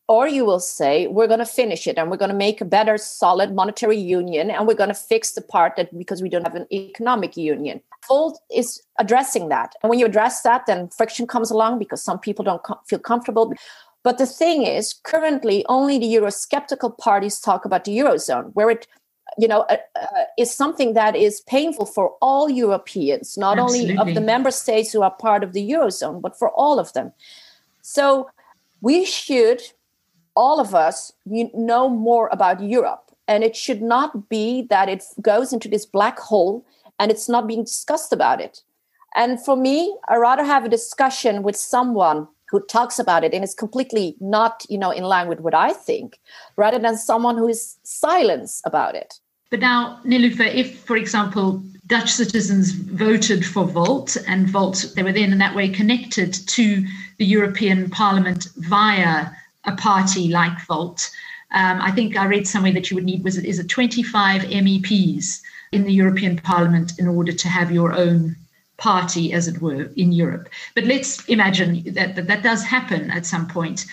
or 0.08 0.28
you 0.28 0.46
will 0.46 0.60
say 0.60 1.08
we're 1.08 1.28
going 1.28 1.40
to 1.40 1.46
finish 1.46 1.88
it 1.88 1.98
and 1.98 2.12
we're 2.12 2.18
going 2.18 2.32
to 2.32 2.36
make 2.36 2.60
a 2.60 2.66
better 2.66 2.98
solid 2.98 3.54
monetary 3.54 3.98
union 3.98 4.52
and 4.52 4.68
we're 4.68 4.74
going 4.74 4.90
to 4.90 4.94
fix 4.94 5.32
the 5.32 5.42
part 5.42 5.76
that 5.78 5.98
because 5.98 6.22
we 6.22 6.30
don't 6.30 6.46
have 6.46 6.56
an 6.56 6.68
economic 6.72 7.38
union. 7.38 7.82
Volt 8.08 8.40
is 8.54 8.82
addressing 9.00 9.48
that. 9.50 9.76
And 9.82 9.90
when 9.90 10.00
you 10.00 10.06
address 10.06 10.42
that 10.42 10.66
then 10.66 10.90
friction 10.90 11.26
comes 11.26 11.52
along 11.52 11.80
because 11.80 12.04
some 12.04 12.20
people 12.20 12.44
don't 12.44 12.62
feel 12.86 13.00
comfortable. 13.00 13.54
But 14.04 14.18
the 14.18 14.26
thing 14.26 14.64
is 14.64 14.96
currently 15.04 15.66
only 15.70 15.98
the 15.98 16.14
eurosceptical 16.14 16.98
parties 16.98 17.40
talk 17.40 17.64
about 17.64 17.86
the 17.86 17.98
eurozone 17.98 18.52
where 18.54 18.70
it 18.70 18.88
you 19.40 19.48
know 19.48 19.62
uh, 19.62 19.78
uh, 19.96 20.24
is 20.38 20.54
something 20.54 20.94
that 20.94 21.16
is 21.16 21.42
painful 21.42 21.88
for 21.88 22.14
all 22.22 22.50
europeans 22.50 23.36
not 23.36 23.58
Absolutely. 23.58 23.98
only 23.98 24.12
of 24.12 24.14
the 24.14 24.22
member 24.22 24.52
states 24.52 24.92
who 24.92 25.02
are 25.02 25.10
part 25.10 25.44
of 25.44 25.54
the 25.54 25.72
eurozone 25.72 26.22
but 26.22 26.38
for 26.38 26.50
all 26.52 26.78
of 26.78 26.92
them. 26.92 27.14
So 27.82 28.30
we 28.82 29.06
should 29.06 29.62
all 30.36 30.60
of 30.60 30.74
us 30.74 31.14
know 31.26 31.90
more 31.90 32.30
about 32.32 32.62
Europe. 32.62 33.12
And 33.28 33.44
it 33.44 33.56
should 33.56 33.82
not 33.82 34.30
be 34.30 34.64
that 34.70 34.90
it 34.90 35.04
goes 35.22 35.54
into 35.54 35.68
this 35.68 35.86
black 35.86 36.20
hole 36.20 36.66
and 37.00 37.10
it's 37.12 37.30
not 37.30 37.48
being 37.48 37.64
discussed 37.64 38.12
about 38.12 38.42
it. 38.42 38.62
And 39.16 39.44
for 39.44 39.56
me, 39.56 39.96
I 40.10 40.18
rather 40.18 40.44
have 40.44 40.66
a 40.66 40.70
discussion 40.70 41.44
with 41.44 41.56
someone 41.56 42.28
who 42.50 42.60
talks 42.62 43.00
about 43.00 43.24
it 43.24 43.34
and 43.34 43.44
is 43.44 43.56
completely 43.56 44.16
not, 44.20 44.66
you 44.70 44.78
know, 44.78 44.92
in 44.92 45.04
line 45.04 45.28
with 45.28 45.40
what 45.40 45.56
I 45.56 45.74
think, 45.74 46.20
rather 46.56 46.80
than 46.80 46.98
someone 46.98 47.38
who 47.38 47.48
is 47.48 47.78
silent 47.84 48.50
about 48.66 48.96
it. 48.96 49.20
But 49.50 49.60
now, 49.60 50.00
Nilufer, 50.04 50.54
if, 50.54 50.80
for 50.80 50.98
example, 50.98 51.64
Dutch 51.88 52.12
citizens 52.12 52.72
voted 52.72 53.46
for 53.46 53.66
Volt 53.66 54.18
and 54.28 54.50
Volt, 54.50 54.94
they 54.96 55.04
were 55.04 55.12
then 55.12 55.32
in 55.32 55.38
that 55.40 55.56
way 55.56 55.70
connected 55.70 56.34
to 56.34 56.86
the 57.18 57.26
European 57.26 57.90
Parliament 57.90 58.48
via 58.58 59.28
a 59.66 59.76
party 59.76 60.28
like 60.28 60.60
Volt. 60.68 61.10
Um, 61.52 61.82
I 61.82 61.92
think 61.92 62.18
I 62.18 62.26
read 62.26 62.48
somewhere 62.48 62.74
that 62.74 62.90
you 62.90 62.96
would 62.96 63.06
need 63.06 63.24
was 63.24 63.38
is 63.38 63.60
it 63.60 63.70
25 63.70 64.42
MEPs 64.42 65.42
in 65.72 65.84
the 65.84 65.94
European 65.94 66.38
Parliament 66.38 66.94
in 67.00 67.08
order 67.08 67.32
to 67.32 67.48
have 67.48 67.72
your 67.72 67.94
own 67.94 68.36
party, 68.78 69.34
as 69.34 69.48
it 69.48 69.62
were, 69.62 69.84
in 69.96 70.12
Europe. 70.12 70.50
But 70.76 70.86
let's 70.86 71.24
imagine 71.26 71.84
that 71.94 72.16
that, 72.16 72.28
that 72.28 72.44
does 72.44 72.64
happen 72.64 73.12
at 73.12 73.26
some 73.26 73.48
point. 73.48 73.86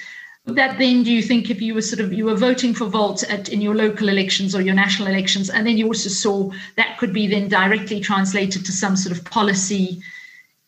That 0.46 0.78
then, 0.78 1.02
do 1.02 1.12
you 1.12 1.22
think, 1.22 1.50
if 1.50 1.60
you 1.60 1.74
were 1.74 1.82
sort 1.82 2.00
of 2.00 2.12
you 2.12 2.24
were 2.24 2.34
voting 2.34 2.74
for 2.74 2.86
Volt 2.86 3.22
at, 3.24 3.50
in 3.50 3.60
your 3.60 3.74
local 3.74 4.08
elections 4.08 4.54
or 4.54 4.62
your 4.62 4.74
national 4.74 5.08
elections, 5.08 5.50
and 5.50 5.66
then 5.66 5.76
you 5.76 5.86
also 5.86 6.08
saw 6.08 6.50
that 6.76 6.96
could 6.98 7.12
be 7.12 7.26
then 7.26 7.48
directly 7.48 8.00
translated 8.00 8.64
to 8.64 8.72
some 8.72 8.96
sort 8.96 9.16
of 9.16 9.24
policy 9.24 10.02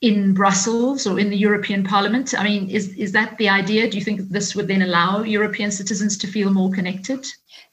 in 0.03 0.35
Brussels 0.35 1.07
or 1.07 1.19
in 1.19 1.31
the 1.31 1.37
European 1.37 1.85
Parliament? 1.85 2.35
I 2.37 2.45
mean, 2.45 2.69
is 2.69 2.89
is 2.91 3.13
that 3.13 3.39
the 3.39 3.49
idea? 3.49 3.89
Do 3.89 3.97
you 3.97 4.05
think 4.05 4.21
this 4.21 4.55
would 4.55 4.69
then 4.69 4.83
allow 4.83 5.23
European 5.23 5.71
citizens 5.71 6.19
to 6.19 6.27
feel 6.27 6.51
more 6.51 6.71
connected? 6.71 7.25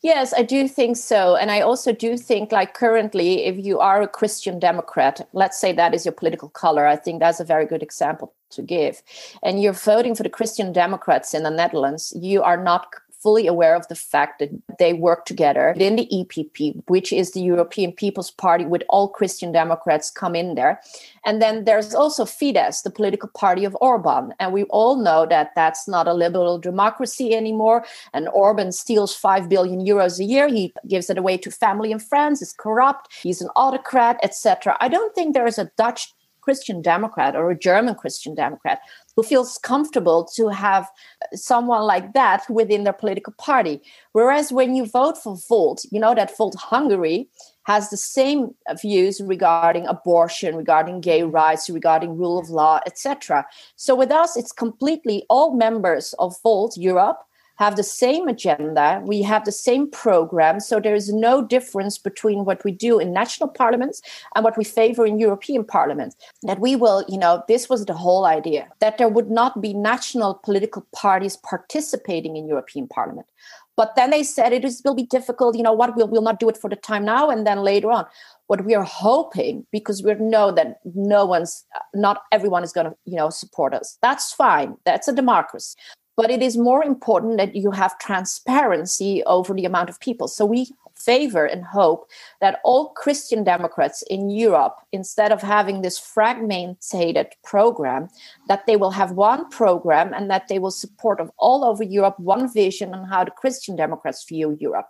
Yes, 0.02 0.34
I 0.34 0.44
do 0.44 0.68
think 0.68 0.96
so. 0.96 1.36
And 1.36 1.52
I 1.52 1.60
also 1.60 1.92
do 1.92 2.18
think, 2.18 2.54
like, 2.54 2.74
currently, 2.74 3.46
if 3.46 3.66
you 3.66 3.80
are 3.80 4.02
a 4.02 4.08
Christian 4.08 4.58
Democrat, 4.58 5.28
let's 5.34 5.60
say 5.60 5.74
that 5.74 5.94
is 5.94 6.06
your 6.06 6.14
political 6.14 6.50
color, 6.50 6.88
I 6.88 6.96
think 6.96 7.20
that's 7.20 7.42
a 7.42 7.46
very 7.46 7.66
good 7.66 7.84
example 7.84 8.34
to 8.52 8.62
give. 8.62 9.02
And 9.44 9.62
you're 9.62 9.74
voting 9.74 10.16
for 10.16 10.24
the 10.24 10.30
Christian 10.30 10.72
Democrats 10.72 11.34
in 11.34 11.44
the 11.44 11.50
Netherlands, 11.50 12.14
you 12.16 12.42
are 12.44 12.64
not 12.64 12.88
fully 13.22 13.48
aware 13.48 13.76
of 13.76 13.88
the 13.88 13.96
fact 13.96 14.40
that 14.40 14.50
they 14.80 14.94
work 14.94 15.26
together 15.26 15.74
in 15.78 15.98
the 15.98 16.08
EPP, 16.12 16.82
which 16.88 17.12
is 17.12 17.32
the 17.32 17.42
European 17.42 17.92
People's 17.92 18.32
Party, 18.32 18.66
with 18.66 18.84
all 18.90 19.10
Christian 19.10 19.52
Democrats 19.52 20.10
come 20.10 20.36
in 20.36 20.56
there. 20.56 20.80
And 21.26 21.42
then 21.42 21.66
there's 21.66 21.94
also 21.94 22.26
Fidesz, 22.26 22.84
the 22.84 22.90
political 22.90 23.30
party 23.30 23.66
of 23.66 23.78
Orban. 23.82 24.34
And 24.40 24.54
we 24.54 24.64
all 24.66 24.96
know 24.96 25.26
that 25.26 25.52
that's 25.56 25.88
not 25.88 26.08
a 26.08 26.14
liberal 26.14 26.58
democracy 26.58 27.36
anymore. 27.36 27.86
And 28.14 28.30
Orban 28.30 28.72
steals 28.72 29.16
5 29.16 29.50
billion 29.50 29.86
euros 29.86 30.20
a 30.20 30.24
year. 30.24 30.48
He 30.48 30.74
gives 30.88 31.10
it 31.10 31.18
away 31.18 31.38
to 31.38 31.52
family 31.52 31.92
and 31.92 32.02
friends, 32.02 32.42
is 32.42 32.54
corrupt, 32.54 33.14
he's 33.22 33.42
an 33.42 33.50
autocrat, 33.56 34.18
etc. 34.24 34.78
I 34.80 34.88
don't 34.88 35.14
think 35.14 35.34
there 35.34 35.48
is 35.48 35.58
a 35.58 35.72
Dutch 35.78 36.14
Christian 36.42 36.82
Democrat 36.82 37.36
or 37.36 37.52
a 37.52 37.58
German 37.58 37.96
Christian 37.96 38.34
Democrat 38.34 38.80
who 39.20 39.24
feels 39.24 39.58
comfortable 39.58 40.24
to 40.24 40.48
have 40.48 40.90
someone 41.34 41.82
like 41.82 42.14
that 42.14 42.50
within 42.50 42.86
their 42.86 42.94
political 42.94 43.34
party. 43.34 43.82
Whereas 44.14 44.50
when 44.50 44.76
you 44.76 44.86
vote 44.86 45.18
for 45.18 45.36
Volt, 45.50 45.84
you 45.92 46.00
know 46.00 46.16
that 46.16 46.38
Volt 46.38 46.56
Hungary 46.56 47.28
has 47.64 47.90
the 47.90 47.98
same 47.98 48.56
views 48.82 49.20
regarding 49.20 49.86
abortion, 49.88 50.56
regarding 50.56 51.02
gay 51.02 51.24
rights, 51.24 51.70
regarding 51.70 52.16
rule 52.16 52.40
of 52.40 52.50
law, 52.50 52.80
etc. 52.86 53.46
So 53.76 53.94
with 53.94 54.10
us, 54.10 54.38
it's 54.38 54.54
completely 54.54 55.26
all 55.30 55.54
members 55.54 56.16
of 56.18 56.34
Volt 56.42 56.78
Europe 56.78 57.20
have 57.60 57.76
the 57.76 57.84
same 57.84 58.30
agenda, 58.30 59.02
we 59.06 59.22
have 59.22 59.44
the 59.44 59.52
same 59.52 59.92
program. 59.92 60.62
So 60.62 60.80
there 60.80 60.96
is 60.96 61.14
no 61.14 61.46
difference 61.46 61.98
between 61.98 62.46
what 62.46 62.64
we 62.64 62.72
do 62.72 63.00
in 63.00 63.12
national 63.12 63.50
parliaments 63.50 64.02
and 64.34 64.46
what 64.46 64.58
we 64.58 64.64
favor 64.64 65.06
in 65.06 65.20
European 65.20 65.66
parliament. 65.66 66.16
That 66.44 66.62
we 66.62 66.78
will, 66.78 67.04
you 67.10 67.18
know, 67.18 67.44
this 67.50 67.68
was 67.70 67.86
the 67.86 67.94
whole 67.94 68.26
idea 68.26 68.70
that 68.80 68.98
there 68.98 69.10
would 69.10 69.30
not 69.30 69.62
be 69.62 69.74
national 69.74 70.36
political 70.36 70.88
parties 70.96 71.36
participating 71.36 72.38
in 72.38 72.48
European 72.48 72.88
parliament. 72.88 73.28
But 73.76 73.96
then 73.98 74.10
they 74.10 74.24
said 74.24 74.54
it 74.54 74.64
is, 74.64 74.82
will 74.86 74.96
be 74.96 75.04
difficult. 75.04 75.58
You 75.58 75.64
know 75.64 75.74
what? 75.74 75.96
We'll, 75.98 76.08
we'll 76.08 76.22
not 76.22 76.40
do 76.40 76.50
it 76.50 76.58
for 76.58 76.70
the 76.70 76.78
time 76.78 77.04
now 77.04 77.30
and 77.30 77.46
then 77.46 77.60
later 77.60 77.92
on. 77.92 78.06
What 78.48 78.66
we 78.66 78.74
are 78.74 78.84
hoping, 78.84 79.66
because 79.72 80.02
we 80.02 80.14
know 80.16 80.52
that 80.52 80.80
no 80.96 81.26
one's, 81.26 81.66
not 81.94 82.24
everyone 82.32 82.64
is 82.64 82.72
going 82.72 82.88
to, 82.88 82.96
you 83.06 83.18
know, 83.18 83.30
support 83.30 83.74
us. 83.74 83.98
That's 84.02 84.34
fine. 84.34 84.76
That's 84.86 85.08
a 85.08 85.14
democracy 85.14 85.76
but 86.20 86.30
it 86.30 86.44
is 86.44 86.58
more 86.58 86.84
important 86.84 87.38
that 87.38 87.56
you 87.56 87.72
have 87.72 87.98
transparency 87.98 89.24
over 89.24 89.54
the 89.54 89.64
amount 89.64 89.90
of 89.90 90.02
people. 90.02 90.28
So 90.28 90.46
we 90.46 90.68
favor 90.94 91.46
and 91.46 91.64
hope 91.64 92.10
that 92.42 92.60
all 92.66 92.90
Christian 92.90 93.46
Democrats 93.46 94.04
in 94.10 94.30
Europe, 94.30 94.76
instead 94.92 95.32
of 95.32 95.42
having 95.42 95.82
this 95.82 95.98
fragmented 95.98 97.28
program, 97.46 98.10
that 98.50 98.66
they 98.66 98.76
will 98.76 98.92
have 98.92 99.14
one 99.14 99.48
program 99.48 100.14
and 100.14 100.30
that 100.30 100.50
they 100.50 100.60
will 100.60 100.72
support 100.72 101.22
of 101.22 101.32
all 101.38 101.64
over 101.64 101.86
Europe 101.86 102.20
one 102.20 102.52
vision 102.52 102.94
on 102.94 103.08
how 103.08 103.24
the 103.24 103.32
Christian 103.32 103.78
Democrats 103.78 104.26
view 104.28 104.58
Europe. 104.60 104.90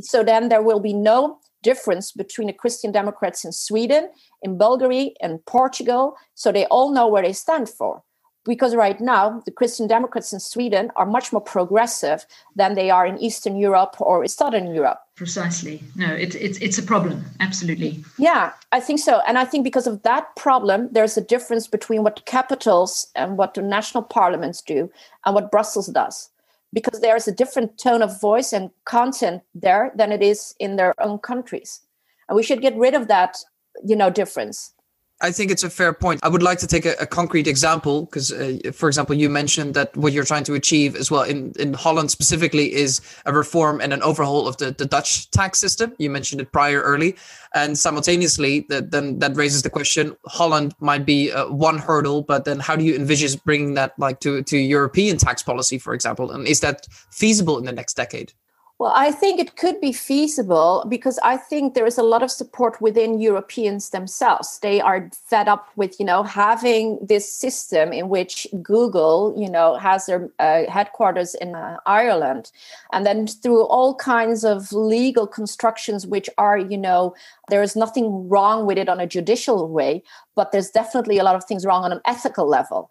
So 0.00 0.22
then 0.22 0.50
there 0.50 0.62
will 0.62 0.80
be 0.80 0.92
no 0.92 1.38
difference 1.62 2.12
between 2.12 2.48
the 2.48 2.52
Christian 2.52 2.92
Democrats 2.92 3.46
in 3.46 3.52
Sweden, 3.52 4.10
in 4.42 4.58
Bulgaria, 4.58 5.12
and 5.22 5.42
Portugal. 5.46 6.16
So 6.34 6.52
they 6.52 6.66
all 6.66 6.92
know 6.92 7.08
where 7.08 7.22
they 7.22 7.32
stand 7.32 7.70
for 7.70 8.02
because 8.44 8.74
right 8.74 9.00
now 9.00 9.42
the 9.44 9.50
Christian 9.50 9.86
Democrats 9.86 10.32
in 10.32 10.40
Sweden 10.40 10.90
are 10.96 11.06
much 11.06 11.32
more 11.32 11.40
progressive 11.42 12.26
than 12.56 12.74
they 12.74 12.90
are 12.90 13.06
in 13.06 13.18
Eastern 13.18 13.56
Europe 13.56 13.96
or 14.00 14.26
Southern 14.26 14.74
Europe. 14.74 14.98
Precisely. 15.16 15.82
No, 15.96 16.12
it's 16.14 16.34
it's 16.36 16.58
it's 16.58 16.78
a 16.78 16.82
problem. 16.82 17.24
Absolutely. 17.40 18.02
Yeah, 18.18 18.52
I 18.72 18.80
think 18.80 19.00
so, 19.00 19.20
and 19.26 19.36
I 19.36 19.44
think 19.44 19.64
because 19.64 19.86
of 19.86 20.02
that 20.02 20.34
problem, 20.36 20.88
there's 20.92 21.16
a 21.16 21.20
difference 21.20 21.66
between 21.66 22.02
what 22.02 22.24
capitals 22.24 23.08
and 23.14 23.36
what 23.36 23.54
the 23.54 23.62
national 23.62 24.04
parliaments 24.04 24.62
do 24.62 24.90
and 25.26 25.34
what 25.34 25.50
Brussels 25.50 25.88
does. 25.88 26.30
Because 26.72 27.00
there 27.00 27.16
is 27.16 27.26
a 27.26 27.34
different 27.34 27.78
tone 27.78 28.00
of 28.00 28.20
voice 28.20 28.52
and 28.52 28.70
content 28.84 29.42
there 29.54 29.90
than 29.96 30.12
it 30.12 30.22
is 30.22 30.54
in 30.60 30.76
their 30.76 30.94
own 31.02 31.18
countries, 31.18 31.80
and 32.28 32.36
we 32.36 32.42
should 32.42 32.62
get 32.62 32.76
rid 32.76 32.94
of 32.94 33.08
that, 33.08 33.36
you 33.84 33.96
know, 33.96 34.08
difference. 34.08 34.72
I 35.22 35.32
think 35.32 35.50
it's 35.50 35.62
a 35.62 35.70
fair 35.70 35.92
point. 35.92 36.20
I 36.22 36.28
would 36.28 36.42
like 36.42 36.58
to 36.60 36.66
take 36.66 36.86
a, 36.86 36.94
a 36.98 37.06
concrete 37.06 37.46
example 37.46 38.06
because, 38.06 38.32
uh, 38.32 38.58
for 38.72 38.88
example, 38.88 39.14
you 39.14 39.28
mentioned 39.28 39.74
that 39.74 39.94
what 39.94 40.14
you're 40.14 40.24
trying 40.24 40.44
to 40.44 40.54
achieve 40.54 40.96
as 40.96 41.10
well 41.10 41.22
in, 41.22 41.52
in 41.58 41.74
Holland 41.74 42.10
specifically 42.10 42.72
is 42.72 43.00
a 43.26 43.32
reform 43.32 43.80
and 43.80 43.92
an 43.92 44.02
overhaul 44.02 44.48
of 44.48 44.56
the, 44.56 44.70
the 44.70 44.86
Dutch 44.86 45.30
tax 45.30 45.58
system. 45.58 45.94
You 45.98 46.08
mentioned 46.08 46.40
it 46.40 46.52
prior 46.52 46.80
early. 46.80 47.16
And 47.54 47.78
simultaneously, 47.78 48.66
that, 48.70 48.92
then 48.92 49.18
that 49.18 49.36
raises 49.36 49.62
the 49.62 49.70
question 49.70 50.16
Holland 50.26 50.74
might 50.80 51.04
be 51.04 51.32
uh, 51.32 51.48
one 51.48 51.78
hurdle, 51.78 52.22
but 52.22 52.44
then 52.44 52.58
how 52.58 52.76
do 52.76 52.84
you 52.84 52.94
envisage 52.94 53.42
bringing 53.44 53.74
that 53.74 53.98
like 53.98 54.20
to, 54.20 54.42
to 54.44 54.56
European 54.56 55.18
tax 55.18 55.42
policy, 55.42 55.78
for 55.78 55.92
example? 55.92 56.30
And 56.30 56.46
is 56.46 56.60
that 56.60 56.86
feasible 57.10 57.58
in 57.58 57.64
the 57.64 57.72
next 57.72 57.94
decade? 57.94 58.32
Well, 58.80 58.94
I 58.96 59.12
think 59.12 59.38
it 59.38 59.56
could 59.56 59.78
be 59.78 59.92
feasible 59.92 60.86
because 60.88 61.18
I 61.22 61.36
think 61.36 61.74
there 61.74 61.84
is 61.84 61.98
a 61.98 62.02
lot 62.02 62.22
of 62.22 62.30
support 62.30 62.80
within 62.80 63.20
Europeans 63.20 63.90
themselves. 63.90 64.58
They 64.60 64.80
are 64.80 65.10
fed 65.12 65.48
up 65.48 65.68
with, 65.76 66.00
you 66.00 66.06
know, 66.06 66.22
having 66.22 66.98
this 67.02 67.30
system 67.30 67.92
in 67.92 68.08
which 68.08 68.48
Google, 68.62 69.34
you 69.36 69.50
know, 69.50 69.76
has 69.76 70.06
their 70.06 70.30
uh, 70.38 70.62
headquarters 70.70 71.34
in 71.34 71.54
uh, 71.54 71.76
Ireland, 71.84 72.52
and 72.90 73.04
then 73.04 73.26
through 73.26 73.64
all 73.64 73.96
kinds 73.96 74.44
of 74.44 74.72
legal 74.72 75.26
constructions, 75.26 76.06
which 76.06 76.30
are, 76.38 76.56
you 76.56 76.78
know, 76.78 77.14
there 77.50 77.62
is 77.62 77.76
nothing 77.76 78.30
wrong 78.30 78.64
with 78.64 78.78
it 78.78 78.88
on 78.88 78.98
a 78.98 79.06
judicial 79.06 79.68
way, 79.68 80.02
but 80.34 80.52
there's 80.52 80.70
definitely 80.70 81.18
a 81.18 81.24
lot 81.24 81.36
of 81.36 81.44
things 81.44 81.66
wrong 81.66 81.84
on 81.84 81.92
an 81.92 82.00
ethical 82.06 82.48
level. 82.48 82.90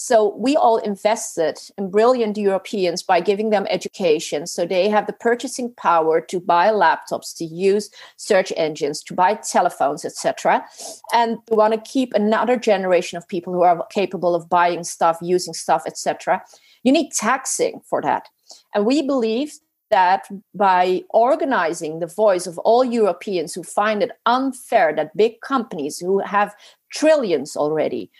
So 0.00 0.32
we 0.36 0.54
all 0.54 0.76
invested 0.76 1.58
in 1.76 1.90
brilliant 1.90 2.38
Europeans 2.38 3.02
by 3.02 3.20
giving 3.20 3.50
them 3.50 3.66
education. 3.68 4.46
So 4.46 4.64
they 4.64 4.88
have 4.88 5.08
the 5.08 5.12
purchasing 5.12 5.74
power 5.74 6.20
to 6.20 6.38
buy 6.38 6.68
laptops, 6.68 7.36
to 7.38 7.44
use 7.44 7.90
search 8.16 8.52
engines, 8.56 9.02
to 9.02 9.14
buy 9.14 9.34
telephones, 9.34 10.04
etc. 10.04 10.64
And 11.12 11.38
we 11.50 11.56
want 11.56 11.74
to 11.74 11.80
keep 11.80 12.14
another 12.14 12.56
generation 12.56 13.18
of 13.18 13.26
people 13.26 13.52
who 13.52 13.62
are 13.62 13.84
capable 13.90 14.36
of 14.36 14.48
buying 14.48 14.84
stuff, 14.84 15.18
using 15.20 15.52
stuff, 15.52 15.82
etc. 15.84 16.44
You 16.84 16.92
need 16.92 17.10
taxing 17.10 17.80
for 17.84 18.00
that. 18.02 18.28
And 18.76 18.86
we 18.86 19.02
believe 19.02 19.58
that 19.90 20.28
by 20.54 21.02
organizing 21.10 21.98
the 21.98 22.06
voice 22.06 22.46
of 22.46 22.56
all 22.58 22.84
Europeans 22.84 23.52
who 23.52 23.64
find 23.64 24.02
it 24.02 24.12
unfair 24.26 24.94
that 24.94 25.16
big 25.16 25.40
companies 25.40 25.98
who 25.98 26.20
have 26.20 26.54
trillions 26.92 27.56
already 27.56 28.10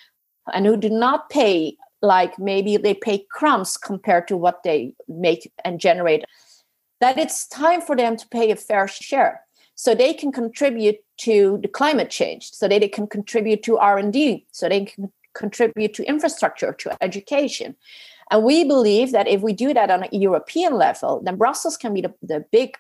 and 0.53 0.67
who 0.67 0.77
do 0.77 0.91
not 0.91 1.31
pay 1.31 1.77
like 2.01 2.39
maybe 2.39 2.77
they 2.77 2.95
pay 2.95 3.27
crumbs 3.31 3.77
compared 3.77 4.29
to 4.29 4.37
what 4.37 4.63
they 4.63 4.95
make 5.09 5.51
and 5.65 5.81
generate 5.81 6.25
that 7.01 7.19
it's 7.19 7.47
time 7.47 7.81
for 7.81 7.97
them 7.97 8.17
to 8.17 8.27
pay 8.29 8.51
a 8.51 8.57
fair 8.57 8.89
share. 8.89 9.43
So 9.75 9.95
they 9.95 10.13
can 10.13 10.33
contribute 10.33 10.97
to 11.19 11.59
the 11.63 11.69
climate 11.69 12.11
change 12.11 12.51
so 12.51 12.67
that 12.67 12.81
they 12.81 12.89
can 12.89 13.07
contribute 13.07 13.63
to 13.65 13.79
r&d 13.79 14.47
so 14.51 14.69
they 14.69 14.85
can 14.85 15.13
contribute 15.35 15.95
to 15.95 16.05
infrastructure 16.05 16.73
to 16.73 16.97
education. 17.03 17.77
And 18.31 18.45
we 18.45 18.65
believe 18.65 19.13
that 19.13 19.29
if 19.29 19.41
we 19.41 19.53
do 19.53 19.73
that 19.75 19.91
on 19.91 20.05
a 20.05 20.09
european 20.13 20.75
level 20.75 21.21
then 21.25 21.37
brussels 21.37 21.77
can 21.77 21.95
be 21.95 22.01
the, 22.01 22.15
the 22.23 22.45
big 22.53 22.77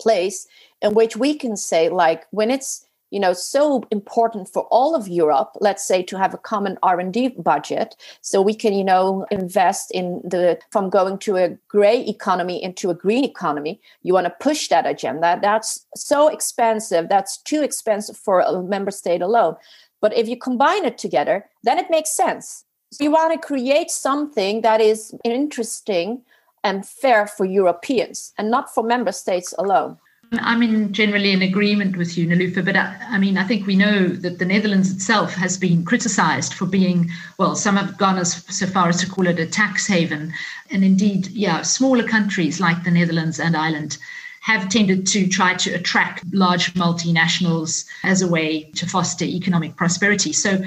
place 0.00 0.46
in 0.80 0.94
which 0.94 1.16
we 1.16 1.34
can 1.34 1.56
say 1.56 1.88
like 1.88 2.24
when 2.30 2.50
it's 2.50 2.85
you 3.10 3.20
know 3.20 3.32
so 3.32 3.84
important 3.90 4.48
for 4.48 4.62
all 4.70 4.94
of 4.94 5.08
europe 5.08 5.50
let's 5.60 5.86
say 5.86 6.02
to 6.02 6.18
have 6.18 6.34
a 6.34 6.38
common 6.38 6.78
r&d 6.82 7.28
budget 7.38 7.96
so 8.20 8.42
we 8.42 8.54
can 8.54 8.72
you 8.72 8.84
know 8.84 9.26
invest 9.30 9.90
in 9.92 10.20
the 10.24 10.58
from 10.70 10.90
going 10.90 11.18
to 11.18 11.36
a 11.36 11.56
gray 11.68 12.00
economy 12.06 12.62
into 12.62 12.90
a 12.90 12.94
green 12.94 13.24
economy. 13.24 13.80
You 14.02 14.14
want 14.14 14.26
to 14.26 14.34
push 14.40 14.68
that 14.68 14.86
agenda. 14.86 15.38
That's 15.40 15.86
so 15.94 16.28
expensive. 16.28 17.08
That's 17.08 17.38
too 17.38 17.62
expensive 17.62 18.16
for 18.16 18.40
a 18.40 18.62
member 18.62 18.90
state 18.90 19.22
alone. 19.22 19.56
But 20.00 20.16
if 20.16 20.28
you 20.28 20.36
combine 20.36 20.84
it 20.84 20.98
together 20.98 21.44
then 21.62 21.78
it 21.78 21.90
makes 21.90 22.10
sense. 22.10 22.64
So 22.92 23.04
you 23.04 23.10
want 23.10 23.32
to 23.32 23.46
create 23.46 23.90
something 23.90 24.62
that 24.62 24.80
is 24.80 25.14
interesting 25.24 26.22
and 26.62 26.86
fair 26.86 27.26
for 27.26 27.44
europeans 27.44 28.32
and 28.38 28.50
not 28.50 28.72
for 28.72 28.82
member 28.82 29.12
states 29.12 29.54
alone 29.58 29.98
I'm 30.32 30.62
in 30.62 30.92
generally 30.92 31.32
in 31.32 31.42
agreement 31.42 31.96
with 31.96 32.16
you, 32.18 32.26
Nilufer, 32.26 32.64
but 32.64 32.76
I, 32.76 32.96
I, 33.08 33.18
mean, 33.18 33.38
I 33.38 33.44
think 33.44 33.66
we 33.66 33.76
know 33.76 34.08
that 34.08 34.38
the 34.38 34.44
Netherlands 34.44 34.90
itself 34.90 35.34
has 35.34 35.56
been 35.56 35.84
criticized 35.84 36.54
for 36.54 36.66
being, 36.66 37.10
well, 37.38 37.54
some 37.54 37.76
have 37.76 37.96
gone 37.96 38.18
as 38.18 38.44
so 38.46 38.66
far 38.66 38.88
as 38.88 39.00
to 39.00 39.08
call 39.08 39.26
it 39.26 39.38
a 39.38 39.46
tax 39.46 39.86
haven. 39.86 40.32
And 40.70 40.84
indeed, 40.84 41.28
yeah, 41.28 41.62
smaller 41.62 42.02
countries 42.02 42.60
like 42.60 42.82
the 42.82 42.90
Netherlands 42.90 43.38
and 43.38 43.56
Ireland 43.56 43.98
have 44.40 44.68
tended 44.68 45.06
to 45.08 45.26
try 45.26 45.54
to 45.54 45.72
attract 45.72 46.24
large 46.32 46.74
multinationals 46.74 47.84
as 48.04 48.22
a 48.22 48.28
way 48.28 48.64
to 48.76 48.86
foster 48.86 49.24
economic 49.24 49.76
prosperity. 49.76 50.32
So, 50.32 50.62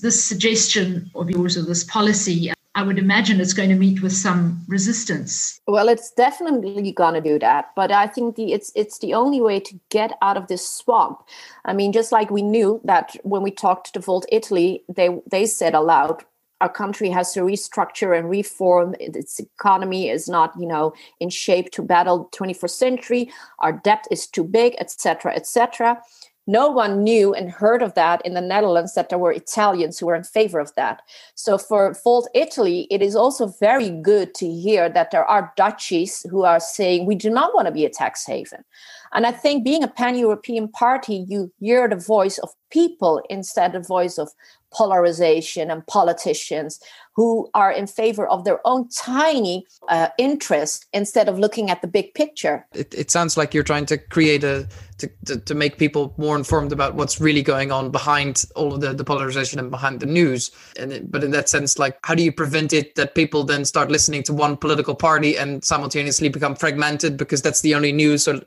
this 0.00 0.22
suggestion 0.22 1.10
of 1.14 1.30
yours 1.30 1.56
or 1.56 1.62
this 1.62 1.84
policy 1.84 2.52
I 2.76 2.82
would 2.82 2.98
imagine 2.98 3.40
it's 3.40 3.52
going 3.52 3.68
to 3.68 3.76
meet 3.76 4.02
with 4.02 4.12
some 4.12 4.64
resistance. 4.66 5.60
Well, 5.68 5.88
it's 5.88 6.10
definitely 6.10 6.90
going 6.90 7.14
to 7.14 7.20
do 7.20 7.38
that, 7.38 7.70
but 7.76 7.92
I 7.92 8.08
think 8.08 8.34
the 8.34 8.52
it's 8.52 8.72
it's 8.74 8.98
the 8.98 9.14
only 9.14 9.40
way 9.40 9.60
to 9.60 9.78
get 9.90 10.18
out 10.22 10.36
of 10.36 10.48
this 10.48 10.68
swamp. 10.68 11.22
I 11.64 11.72
mean, 11.72 11.92
just 11.92 12.10
like 12.10 12.30
we 12.30 12.42
knew 12.42 12.80
that 12.84 13.16
when 13.22 13.42
we 13.42 13.52
talked 13.52 13.94
to 13.94 14.00
Volt 14.00 14.26
Italy, 14.32 14.82
they 14.88 15.20
they 15.30 15.46
said 15.46 15.74
aloud, 15.74 16.24
our 16.60 16.68
country 16.68 17.10
has 17.10 17.32
to 17.34 17.40
restructure 17.40 18.18
and 18.18 18.30
reform 18.30 18.94
its 18.98 19.38
economy 19.38 20.08
is 20.08 20.28
not 20.28 20.52
you 20.58 20.66
know 20.66 20.94
in 21.20 21.28
shape 21.28 21.70
to 21.72 21.82
battle 21.82 22.30
21st 22.32 22.70
century 22.70 23.30
our 23.58 23.72
debt 23.72 24.06
is 24.10 24.26
too 24.26 24.44
big 24.44 24.74
etc 24.78 25.34
etc 25.34 26.00
no 26.46 26.68
one 26.68 27.02
knew 27.02 27.32
and 27.32 27.50
heard 27.50 27.82
of 27.82 27.94
that 27.94 28.24
in 28.24 28.34
the 28.34 28.40
Netherlands 28.40 28.94
that 28.94 29.08
there 29.08 29.18
were 29.18 29.32
Italians 29.32 29.98
who 29.98 30.06
were 30.06 30.14
in 30.14 30.24
favor 30.24 30.60
of 30.60 30.74
that. 30.74 31.02
So 31.34 31.56
for 31.56 31.96
Volt 32.04 32.28
Italy, 32.34 32.86
it 32.90 33.00
is 33.00 33.16
also 33.16 33.46
very 33.60 33.90
good 33.90 34.34
to 34.34 34.50
hear 34.50 34.88
that 34.88 35.10
there 35.10 35.24
are 35.24 35.52
Dutchies 35.56 36.26
who 36.30 36.44
are 36.44 36.60
saying 36.60 37.06
we 37.06 37.14
do 37.14 37.30
not 37.30 37.54
want 37.54 37.66
to 37.66 37.72
be 37.72 37.84
a 37.84 37.90
tax 37.90 38.26
haven. 38.26 38.64
And 39.12 39.26
I 39.26 39.30
think 39.32 39.64
being 39.64 39.84
a 39.84 39.88
pan-European 39.88 40.68
party, 40.68 41.24
you 41.28 41.52
hear 41.60 41.88
the 41.88 41.96
voice 41.96 42.38
of 42.38 42.50
people 42.70 43.22
instead 43.30 43.74
of 43.74 43.82
the 43.82 43.88
voice 43.88 44.18
of 44.18 44.30
polarization 44.72 45.70
and 45.70 45.86
politicians 45.86 46.80
who 47.14 47.48
are 47.54 47.70
in 47.70 47.86
favor 47.86 48.26
of 48.26 48.44
their 48.44 48.60
own 48.66 48.88
tiny 48.88 49.64
uh, 49.88 50.08
interest 50.18 50.86
instead 50.92 51.28
of 51.28 51.38
looking 51.38 51.70
at 51.70 51.80
the 51.80 51.86
big 51.86 52.12
picture. 52.14 52.66
It, 52.74 52.92
it 52.92 53.10
sounds 53.10 53.36
like 53.36 53.54
you're 53.54 53.62
trying 53.62 53.86
to 53.86 53.98
create 53.98 54.42
a 54.42 54.68
to, 54.98 55.10
to, 55.26 55.38
to, 55.38 55.54
make 55.54 55.78
people 55.78 56.14
more 56.16 56.36
informed 56.36 56.72
about 56.72 56.94
what's 56.94 57.20
really 57.20 57.42
going 57.42 57.72
on 57.72 57.90
behind 57.90 58.44
all 58.54 58.74
of 58.74 58.80
the, 58.80 58.92
the 58.92 59.04
polarization 59.04 59.58
and 59.58 59.70
behind 59.70 60.00
the 60.00 60.06
news. 60.06 60.50
And 60.78 60.92
it, 60.92 61.10
but 61.10 61.24
in 61.24 61.30
that 61.32 61.48
sense, 61.48 61.78
like 61.78 61.98
how 62.04 62.14
do 62.14 62.22
you 62.22 62.32
prevent 62.32 62.72
it 62.72 62.94
that 62.94 63.14
people 63.14 63.44
then 63.44 63.64
start 63.64 63.90
listening 63.90 64.22
to 64.24 64.32
one 64.32 64.56
political 64.56 64.94
party 64.94 65.36
and 65.36 65.64
simultaneously 65.64 66.28
become 66.28 66.54
fragmented 66.54 67.16
because 67.16 67.42
that's 67.42 67.60
the 67.60 67.74
only 67.74 67.92
news? 67.92 68.22
So 68.22 68.40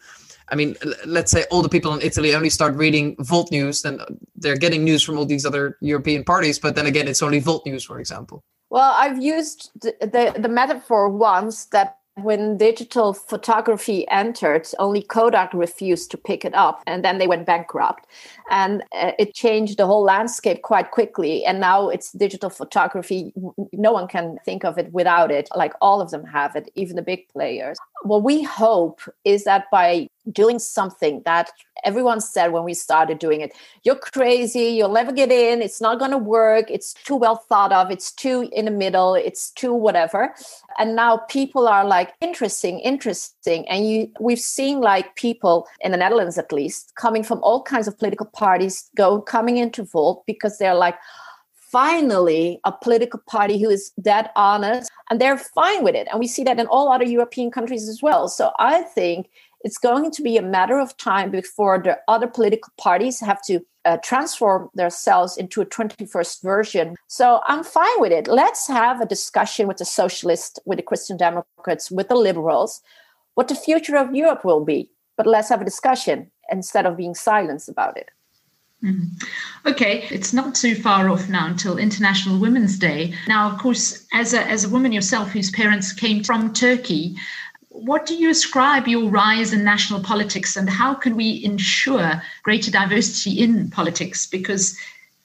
I 0.50 0.56
mean, 0.56 0.76
let's 1.06 1.32
say 1.32 1.46
all 1.52 1.62
the 1.62 1.70
people 1.70 1.94
in 1.94 2.02
Italy 2.02 2.34
only 2.34 2.50
start 2.50 2.76
reading 2.76 3.16
Volt 3.20 3.52
News, 3.52 3.82
then 3.82 4.00
they're 4.36 4.56
getting 4.56 4.84
news 4.84 5.04
from 5.04 5.18
all 5.18 5.26
these 5.26 5.46
other 5.46 5.78
European 5.82 6.24
parties. 6.24 6.58
But 6.58 6.76
then 6.76 6.86
again, 6.86 7.08
it's 7.08 7.22
only 7.22 7.40
Volt 7.40 7.66
News, 7.66 7.84
for 7.84 8.00
example. 8.00 8.44
Well, 8.70 8.94
I've 8.96 9.22
used 9.22 9.72
the, 9.82 9.94
the, 10.02 10.40
the 10.42 10.50
metaphor 10.50 11.10
once 11.10 11.66
that 11.66 11.97
when 12.18 12.58
digital 12.58 13.14
photography 13.14 14.08
entered, 14.10 14.68
only 14.80 15.02
Kodak 15.02 15.54
refused 15.54 16.10
to 16.12 16.18
pick 16.18 16.44
it 16.44 16.54
up, 16.56 16.82
and 16.88 17.06
then 17.06 17.20
they 17.20 17.28
went 17.28 17.46
bankrupt. 17.46 18.08
And 18.50 18.84
uh, 18.96 19.12
it 19.20 19.34
changed 19.36 19.78
the 19.78 19.86
whole 19.86 20.04
landscape 20.04 20.64
quite 20.64 20.92
quickly. 20.92 21.46
And 21.46 21.60
now 21.60 21.90
it's 21.90 22.12
digital 22.12 22.50
photography. 22.50 23.34
No 23.72 23.92
one 23.92 24.08
can 24.08 24.40
think 24.44 24.66
of 24.66 24.78
it 24.78 24.92
without 24.92 25.32
it. 25.32 25.48
Like 25.56 25.74
all 25.80 26.02
of 26.02 26.10
them 26.12 26.26
have 26.26 26.56
it, 26.56 26.72
even 26.76 26.96
the 26.96 27.02
big 27.02 27.28
players. 27.30 27.78
What 28.04 28.24
we 28.24 28.44
hope 28.44 29.02
is 29.26 29.44
that 29.44 29.66
by 29.72 30.08
doing 30.32 30.60
something 30.60 31.22
that 31.26 31.52
everyone 31.84 32.20
said 32.20 32.52
when 32.52 32.64
we 32.64 32.74
started 32.74 33.20
doing 33.20 33.42
it 33.42 33.54
you're 33.84 33.96
crazy 33.96 34.66
you'll 34.70 34.92
never 34.92 35.12
get 35.12 35.32
in 35.32 35.62
it's 35.62 35.80
not 35.80 36.00
going 36.00 36.12
to 36.12 36.18
work 36.18 36.70
it's 36.70 36.94
too 36.94 37.16
well 37.16 37.38
thought 37.38 37.72
of 37.72 37.92
it's 37.92 38.12
too 38.12 38.50
in 38.52 38.66
the 38.66 38.72
middle 38.72 39.16
it's 39.16 39.52
too 39.52 39.74
whatever. 39.74 40.34
And 40.80 40.96
now 40.96 41.18
people 41.30 41.68
are 41.68 41.86
like 41.86 42.14
interesting 42.22 42.80
interesting 42.80 43.68
and 43.70 43.88
you 43.88 44.12
we've 44.20 44.40
seen 44.40 44.82
like 44.82 45.16
people 45.16 45.68
in 45.82 45.92
the 45.92 45.98
netherlands 45.98 46.38
at 46.38 46.52
least 46.52 46.94
coming 46.96 47.24
from 47.24 47.40
all 47.42 47.62
kinds 47.64 47.88
of 47.88 47.98
political 47.98 48.26
parties 48.26 48.90
go 48.96 49.22
coming 49.22 49.58
into 49.58 49.84
Volt 49.84 50.24
because 50.26 50.58
they're 50.58 50.76
like 50.76 50.96
finally 51.78 52.60
a 52.64 52.72
political 52.72 53.20
party 53.28 53.62
who 53.62 53.70
is 53.70 53.92
that 53.98 54.32
honest 54.36 54.90
and 55.10 55.22
they're 55.22 55.38
fine 55.38 55.84
with 55.84 55.94
it 55.94 56.08
and 56.10 56.20
we 56.20 56.28
see 56.36 56.44
that 56.44 56.60
in 56.60 56.66
all 56.68 56.92
other 56.92 57.06
european 57.06 57.52
countries 57.52 57.88
as 57.88 58.02
well 58.02 58.28
so 58.28 58.52
i 58.58 58.82
think 58.82 59.30
it's 59.62 59.78
going 59.78 60.10
to 60.10 60.24
be 60.24 60.38
a 60.38 60.42
matter 60.42 60.80
of 60.80 60.98
time 60.98 61.30
before 61.30 61.78
the 61.78 61.96
other 62.08 62.26
political 62.26 62.74
parties 62.78 63.20
have 63.20 63.40
to 63.44 63.60
uh, 63.86 63.98
transform 63.98 64.70
themselves 64.74 65.38
into 65.38 65.62
a 65.62 65.66
21st 65.66 66.44
version. 66.44 66.96
So 67.08 67.42
I'm 67.48 67.64
fine 67.64 68.00
with 68.00 68.12
it. 68.12 68.28
Let's 68.28 68.68
have 68.68 69.02
a 69.02 69.06
discussion 69.06 69.68
with 69.68 69.78
the 69.78 69.86
socialists, 69.86 70.60
with 70.66 70.78
the 70.78 70.84
Christian 70.84 71.18
Democrats, 71.18 71.90
with 71.90 72.08
the 72.10 72.16
liberals, 72.16 72.82
what 73.36 73.48
the 73.48 73.56
future 73.56 73.98
of 73.98 74.14
Europe 74.14 74.46
will 74.46 74.64
be. 74.64 74.92
But 75.16 75.28
let's 75.28 75.50
have 75.50 75.62
a 75.62 75.66
discussion 75.66 76.32
instead 76.52 76.86
of 76.86 76.98
being 76.98 77.16
silenced 77.16 77.70
about 77.70 77.98
it. 77.98 78.10
Mm-hmm. 78.84 79.70
Okay, 79.70 80.08
it's 80.12 80.34
not 80.34 80.54
too 80.54 80.76
far 80.76 81.10
off 81.10 81.28
now 81.30 81.48
until 81.48 81.78
International 81.78 82.40
Women's 82.40 82.78
Day. 82.78 83.14
Now, 83.28 83.52
of 83.52 83.58
course, 83.58 84.06
as 84.14 84.34
a, 84.34 84.42
as 84.42 84.64
a 84.64 84.70
woman 84.70 84.92
yourself 84.92 85.32
whose 85.32 85.50
parents 85.50 85.92
came 85.92 86.24
from 86.24 86.54
Turkey, 86.54 87.18
what 87.70 88.06
do 88.06 88.16
you 88.16 88.30
ascribe 88.30 88.88
your 88.88 89.10
rise 89.10 89.54
in 89.54 89.64
national 89.64 90.02
politics 90.02 90.58
and 90.58 90.70
how 90.70 90.94
can 90.94 91.16
we 91.16 91.44
ensure 91.44 92.22
greater 92.44 92.72
diversity 92.72 93.40
in 93.40 93.70
politics? 93.70 94.26
Because 94.26 94.78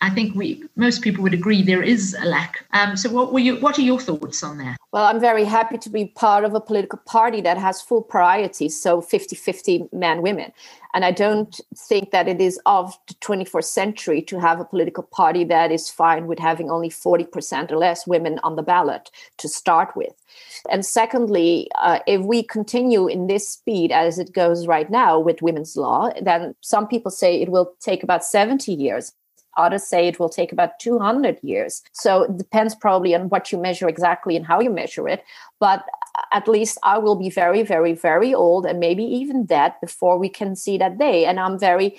I 0.03 0.11
think 0.11 0.35
we 0.35 0.65
most 0.75 1.01
people 1.01 1.23
would 1.23 1.33
agree 1.33 1.63
there 1.63 1.83
is 1.83 2.17
a 2.21 2.27
lack. 2.27 2.67
Um, 2.73 2.97
so, 2.97 3.09
what 3.09 3.33
were 3.33 3.39
you? 3.39 3.57
What 3.61 3.79
are 3.79 3.83
your 3.83 4.01
thoughts 4.01 4.43
on 4.43 4.59
that? 4.59 4.77
Well, 4.93 5.05
I'm 5.05 5.21
very 5.21 5.45
happy 5.45 5.79
to 5.79 5.89
be 5.89 6.07
part 6.07 6.45
of 6.45 6.55
a 6.55 6.61
political 6.61 6.99
party 7.07 7.41
that 7.43 7.57
has 7.57 7.81
full 7.81 8.03
priorities, 8.03 8.79
so 8.79 9.01
50-50 9.01 9.91
men, 9.93 10.21
women, 10.21 10.53
and 10.93 11.05
I 11.05 11.13
don't 11.13 11.59
think 11.77 12.11
that 12.11 12.27
it 12.27 12.41
is 12.41 12.61
of 12.67 12.99
the 13.07 13.15
21st 13.15 13.65
century 13.65 14.23
to 14.23 14.41
have 14.41 14.59
a 14.59 14.65
political 14.65 15.05
party 15.05 15.45
that 15.45 15.71
is 15.71 15.89
fine 15.89 16.27
with 16.27 16.41
having 16.41 16.69
only 16.69 16.91
40% 16.91 17.71
or 17.71 17.79
less 17.79 18.07
women 18.07 18.41
on 18.43 18.57
the 18.57 18.63
ballot 18.63 19.11
to 19.39 19.49
start 19.49 19.97
with. 19.97 20.13
And 20.69 20.85
secondly, 20.85 21.71
uh, 21.81 22.01
if 22.07 22.23
we 22.23 22.43
continue 22.43 23.07
in 23.07 23.29
this 23.29 23.49
speed 23.49 23.93
as 23.93 24.19
it 24.19 24.33
goes 24.33 24.67
right 24.67 24.91
now 24.91 25.19
with 25.19 25.43
women's 25.43 25.77
law, 25.77 26.11
then 26.21 26.55
some 26.61 26.87
people 26.89 27.11
say 27.11 27.41
it 27.41 27.49
will 27.49 27.73
take 27.81 28.03
about 28.03 28.25
70 28.25 28.73
years 28.73 29.13
Others 29.57 29.87
say 29.87 30.09
it 30.09 30.19
will 30.19 30.29
take 30.29 30.53
about 30.53 30.79
200 30.81 31.39
years. 31.43 31.83
So 31.93 32.23
it 32.23 32.37
depends 32.37 32.75
probably 32.75 33.15
on 33.15 33.29
what 33.29 33.53
you 33.53 33.59
measure 33.59 33.89
exactly 33.89 34.37
and 34.37 34.47
how 34.47 34.61
you 34.61 34.71
measure 34.71 35.09
it. 35.09 35.25
But 35.61 35.85
at 36.33 36.49
least 36.49 36.79
I 36.83 36.99
will 36.99 37.17
be 37.17 37.31
very, 37.31 37.63
very, 37.63 37.93
very 37.93 38.35
old 38.35 38.67
and 38.67 38.81
maybe 38.81 39.05
even 39.05 39.47
dead 39.47 39.75
before 39.81 40.19
we 40.19 40.29
can 40.29 40.57
see 40.57 40.79
that 40.79 40.99
day. 40.99 41.25
And 41.25 41.39
I'm 41.39 41.59
very 41.59 41.99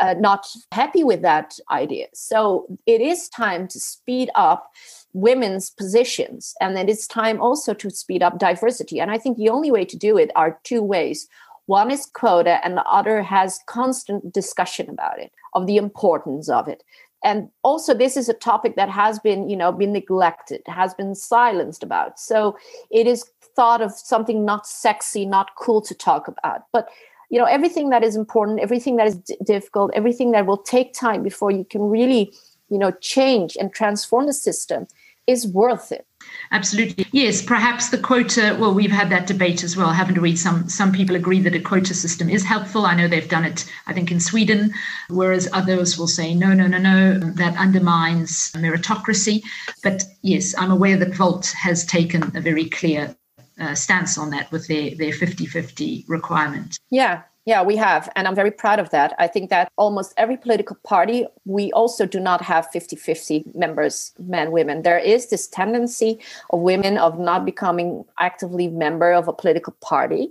uh, 0.00 0.14
not 0.18 0.46
happy 0.72 1.04
with 1.04 1.22
that 1.22 1.58
idea. 1.70 2.06
So 2.14 2.66
it 2.86 3.00
is 3.00 3.28
time 3.28 3.68
to 3.68 3.80
speed 3.80 4.30
up 4.34 4.72
women's 5.12 5.70
positions. 5.70 6.54
And 6.60 6.76
then 6.76 6.88
it 6.88 6.92
is 6.92 7.06
time 7.06 7.40
also 7.40 7.74
to 7.74 7.90
speed 7.90 8.22
up 8.22 8.38
diversity. 8.38 9.00
And 9.00 9.10
I 9.10 9.18
think 9.18 9.36
the 9.36 9.48
only 9.48 9.70
way 9.70 9.84
to 9.84 9.96
do 9.96 10.16
it 10.16 10.30
are 10.36 10.58
two 10.64 10.82
ways. 10.82 11.28
One 11.68 11.90
is 11.90 12.06
quota, 12.06 12.64
and 12.64 12.78
the 12.78 12.84
other 12.84 13.22
has 13.22 13.60
constant 13.66 14.32
discussion 14.32 14.88
about 14.88 15.18
it, 15.20 15.30
of 15.52 15.66
the 15.66 15.76
importance 15.76 16.48
of 16.48 16.66
it. 16.66 16.82
And 17.22 17.50
also, 17.62 17.92
this 17.92 18.16
is 18.16 18.30
a 18.30 18.32
topic 18.32 18.74
that 18.76 18.88
has 18.88 19.18
been, 19.18 19.50
you 19.50 19.56
know, 19.56 19.70
been 19.70 19.92
neglected, 19.92 20.62
has 20.66 20.94
been 20.94 21.14
silenced 21.14 21.82
about. 21.82 22.18
So 22.18 22.56
it 22.90 23.06
is 23.06 23.30
thought 23.54 23.82
of 23.82 23.92
something 23.92 24.46
not 24.46 24.66
sexy, 24.66 25.26
not 25.26 25.56
cool 25.56 25.82
to 25.82 25.94
talk 25.94 26.26
about. 26.26 26.62
But 26.72 26.88
you 27.30 27.38
know, 27.38 27.44
everything 27.44 27.90
that 27.90 28.02
is 28.02 28.16
important, 28.16 28.60
everything 28.60 28.96
that 28.96 29.06
is 29.06 29.16
d- 29.16 29.36
difficult, 29.44 29.90
everything 29.92 30.30
that 30.30 30.46
will 30.46 30.56
take 30.56 30.94
time 30.94 31.22
before 31.22 31.50
you 31.50 31.64
can 31.64 31.82
really, 31.82 32.32
you 32.70 32.78
know, 32.78 32.92
change 33.02 33.58
and 33.60 33.74
transform 33.74 34.24
the 34.24 34.32
system 34.32 34.86
is 35.28 35.46
worth 35.46 35.92
it. 35.92 36.06
Absolutely. 36.50 37.06
Yes, 37.12 37.42
perhaps 37.42 37.90
the 37.90 37.98
quota, 37.98 38.56
well, 38.58 38.74
we've 38.74 38.90
had 38.90 39.10
that 39.10 39.26
debate 39.26 39.62
as 39.62 39.76
well, 39.76 39.92
haven't 39.92 40.20
we? 40.20 40.34
Some 40.34 40.68
some 40.68 40.90
people 40.90 41.14
agree 41.14 41.40
that 41.40 41.54
a 41.54 41.60
quota 41.60 41.94
system 41.94 42.28
is 42.28 42.44
helpful. 42.44 42.86
I 42.86 42.94
know 42.94 43.06
they've 43.06 43.28
done 43.28 43.44
it, 43.44 43.70
I 43.86 43.92
think, 43.92 44.10
in 44.10 44.18
Sweden, 44.18 44.72
whereas 45.10 45.48
others 45.52 45.98
will 45.98 46.08
say, 46.08 46.34
no, 46.34 46.54
no, 46.54 46.66
no, 46.66 46.78
no, 46.78 47.18
that 47.18 47.56
undermines 47.56 48.50
meritocracy. 48.52 49.42
But 49.82 50.02
yes, 50.22 50.54
I'm 50.58 50.70
aware 50.70 50.96
that 50.96 51.14
Volt 51.14 51.46
has 51.58 51.84
taken 51.84 52.34
a 52.34 52.40
very 52.40 52.68
clear 52.68 53.14
uh, 53.60 53.74
stance 53.74 54.16
on 54.18 54.30
that 54.30 54.50
with 54.50 54.66
their, 54.68 54.94
their 54.94 55.12
50-50 55.12 56.04
requirement. 56.08 56.78
Yeah, 56.90 57.22
yeah, 57.48 57.62
we 57.62 57.76
have. 57.76 58.10
And 58.14 58.28
I'm 58.28 58.34
very 58.34 58.50
proud 58.50 58.78
of 58.78 58.90
that. 58.90 59.14
I 59.18 59.26
think 59.26 59.48
that 59.48 59.72
almost 59.76 60.12
every 60.18 60.36
political 60.36 60.76
party, 60.84 61.24
we 61.46 61.72
also 61.72 62.04
do 62.04 62.20
not 62.20 62.42
have 62.42 62.70
50 62.70 62.94
50 62.94 63.44
members, 63.54 64.12
men, 64.18 64.52
women. 64.52 64.82
There 64.82 64.98
is 64.98 65.30
this 65.30 65.48
tendency 65.48 66.20
of 66.50 66.60
women 66.60 66.98
of 66.98 67.18
not 67.18 67.46
becoming 67.46 68.04
actively 68.18 68.68
member 68.68 69.12
of 69.12 69.28
a 69.28 69.32
political 69.32 69.72
party. 69.80 70.30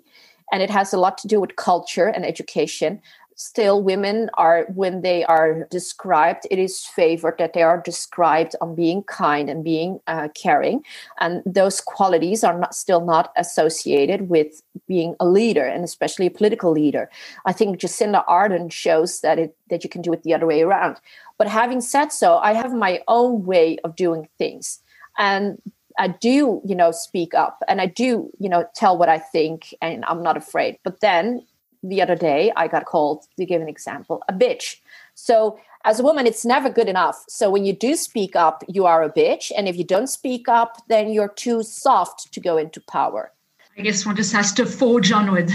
And 0.52 0.62
it 0.62 0.70
has 0.70 0.94
a 0.94 1.00
lot 1.00 1.18
to 1.18 1.28
do 1.28 1.42
with 1.42 1.56
culture 1.56 2.06
and 2.08 2.24
education 2.24 3.02
still 3.38 3.84
women 3.84 4.30
are 4.34 4.66
when 4.74 5.02
they 5.02 5.24
are 5.26 5.66
described 5.70 6.48
it 6.50 6.58
is 6.58 6.84
favored 6.84 7.36
that 7.38 7.54
they 7.54 7.62
are 7.62 7.80
described 7.80 8.56
on 8.62 8.74
being 8.74 9.04
kind 9.04 9.48
and 9.48 9.64
being 9.64 10.00
uh, 10.08 10.28
caring. 10.36 10.84
And 11.20 11.44
those 11.46 11.80
qualities 11.80 12.44
are 12.44 12.58
not 12.58 12.74
still 12.74 13.06
not 13.06 13.32
associated 13.38 14.28
with 14.28 14.64
being 14.88 15.16
a 15.20 15.28
leader 15.28 15.66
and 15.66 15.84
especially 15.84 16.26
a 16.26 16.32
political 16.32 16.72
leader. 16.72 17.10
I 17.46 17.54
think 17.54 17.80
jacinda 17.80 18.26
ardern 18.26 18.72
shows 18.72 19.22
that 19.22 19.38
it 19.38 19.56
that 19.70 19.84
you 19.84 19.90
can 19.90 20.02
do 20.02 20.14
it 20.14 20.24
the 20.24 20.34
other 20.34 20.48
way 20.48 20.64
around. 20.64 20.98
But 21.38 21.48
having 21.48 21.82
said 21.82 22.12
so 22.12 22.38
i 22.38 22.54
have 22.54 22.74
my 22.74 23.02
own 23.08 23.46
way 23.46 23.78
of 23.84 23.96
doing 23.96 24.28
things. 24.40 24.80
And 25.20 25.62
I 26.00 26.08
do, 26.08 26.62
you 26.66 26.76
know, 26.76 26.92
speak 26.92 27.34
up 27.34 27.64
and 27.68 27.82
I 27.82 27.88
do, 27.88 28.32
you 28.40 28.50
know, 28.50 28.68
tell 28.76 28.98
what 28.98 29.10
I 29.10 29.20
think 29.20 29.74
and 29.82 30.06
I'm 30.06 30.22
not 30.22 30.38
afraid. 30.38 30.78
But 30.84 31.02
then 31.02 31.46
the 31.84 32.02
other 32.02 32.16
day 32.16 32.52
I 32.56 32.68
got 32.68 32.86
called, 32.86 33.26
to 33.38 33.46
give 33.46 33.62
an 33.62 33.70
example, 33.70 34.24
a 34.28 34.34
bitch. 34.34 34.78
So 35.16 35.60
as 35.86 36.00
a 36.00 36.04
woman, 36.04 36.28
it's 36.28 36.46
never 36.46 36.70
good 36.70 36.90
enough. 36.90 37.24
So 37.28 37.50
when 37.50 37.66
you 37.66 37.74
do 37.74 37.96
speak 37.96 38.36
up, 38.36 38.64
you 38.68 38.86
are 38.86 39.04
a 39.04 39.12
bitch. 39.12 39.52
And 39.58 39.68
if 39.68 39.78
you 39.78 39.84
don't 39.84 40.08
speak 40.08 40.50
up, 40.50 40.84
then 40.90 41.12
you're 41.12 41.30
too 41.30 41.64
soft 41.64 42.32
to 42.34 42.40
go 42.40 42.58
into 42.58 42.82
power. 42.82 43.32
I 43.78 43.82
guess 43.82 44.06
one 44.06 44.16
just 44.16 44.34
has 44.34 44.52
to 44.54 44.66
forge 44.66 45.12
onward. 45.12 45.52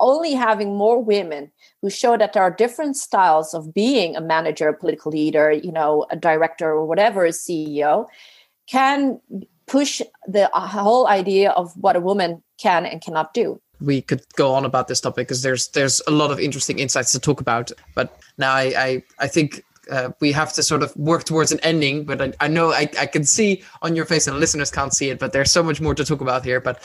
Only 0.00 0.32
having 0.32 0.76
more 0.76 1.02
women 1.02 1.52
who 1.82 1.90
show 1.90 2.16
that 2.16 2.32
there 2.32 2.42
are 2.42 2.50
different 2.50 2.96
styles 2.96 3.54
of 3.54 3.72
being 3.72 4.16
a 4.16 4.20
manager, 4.20 4.68
a 4.68 4.74
political 4.74 5.12
leader, 5.12 5.50
you 5.50 5.72
know, 5.72 6.06
a 6.10 6.16
director 6.16 6.70
or 6.70 6.84
whatever, 6.84 7.24
a 7.24 7.30
CEO, 7.30 8.06
can 8.66 9.20
push 9.66 10.02
the 10.26 10.50
whole 10.52 11.06
idea 11.06 11.50
of 11.50 11.72
what 11.76 11.96
a 11.96 12.00
woman 12.00 12.42
can 12.58 12.84
and 12.84 13.00
cannot 13.00 13.32
do 13.32 13.60
we 13.80 14.02
could 14.02 14.22
go 14.36 14.52
on 14.52 14.64
about 14.64 14.88
this 14.88 15.00
topic 15.00 15.28
because 15.28 15.42
there's 15.42 15.68
there's 15.68 16.00
a 16.06 16.10
lot 16.10 16.30
of 16.30 16.38
interesting 16.38 16.78
insights 16.78 17.12
to 17.12 17.20
talk 17.20 17.40
about. 17.40 17.72
But 17.94 18.18
now 18.38 18.52
I 18.52 18.72
I, 18.76 19.02
I 19.18 19.26
think 19.26 19.64
uh, 19.90 20.10
we 20.20 20.32
have 20.32 20.52
to 20.54 20.62
sort 20.62 20.82
of 20.82 20.94
work 20.96 21.24
towards 21.24 21.52
an 21.52 21.60
ending. 21.60 22.04
But 22.04 22.20
I, 22.20 22.32
I 22.40 22.48
know 22.48 22.72
I, 22.72 22.88
I 22.98 23.06
can 23.06 23.24
see 23.24 23.62
on 23.82 23.96
your 23.96 24.04
face, 24.04 24.26
and 24.26 24.38
listeners 24.38 24.70
can't 24.70 24.92
see 24.92 25.10
it, 25.10 25.18
but 25.18 25.32
there's 25.32 25.50
so 25.50 25.62
much 25.62 25.80
more 25.80 25.94
to 25.94 26.04
talk 26.04 26.20
about 26.20 26.44
here. 26.44 26.60
But 26.60 26.78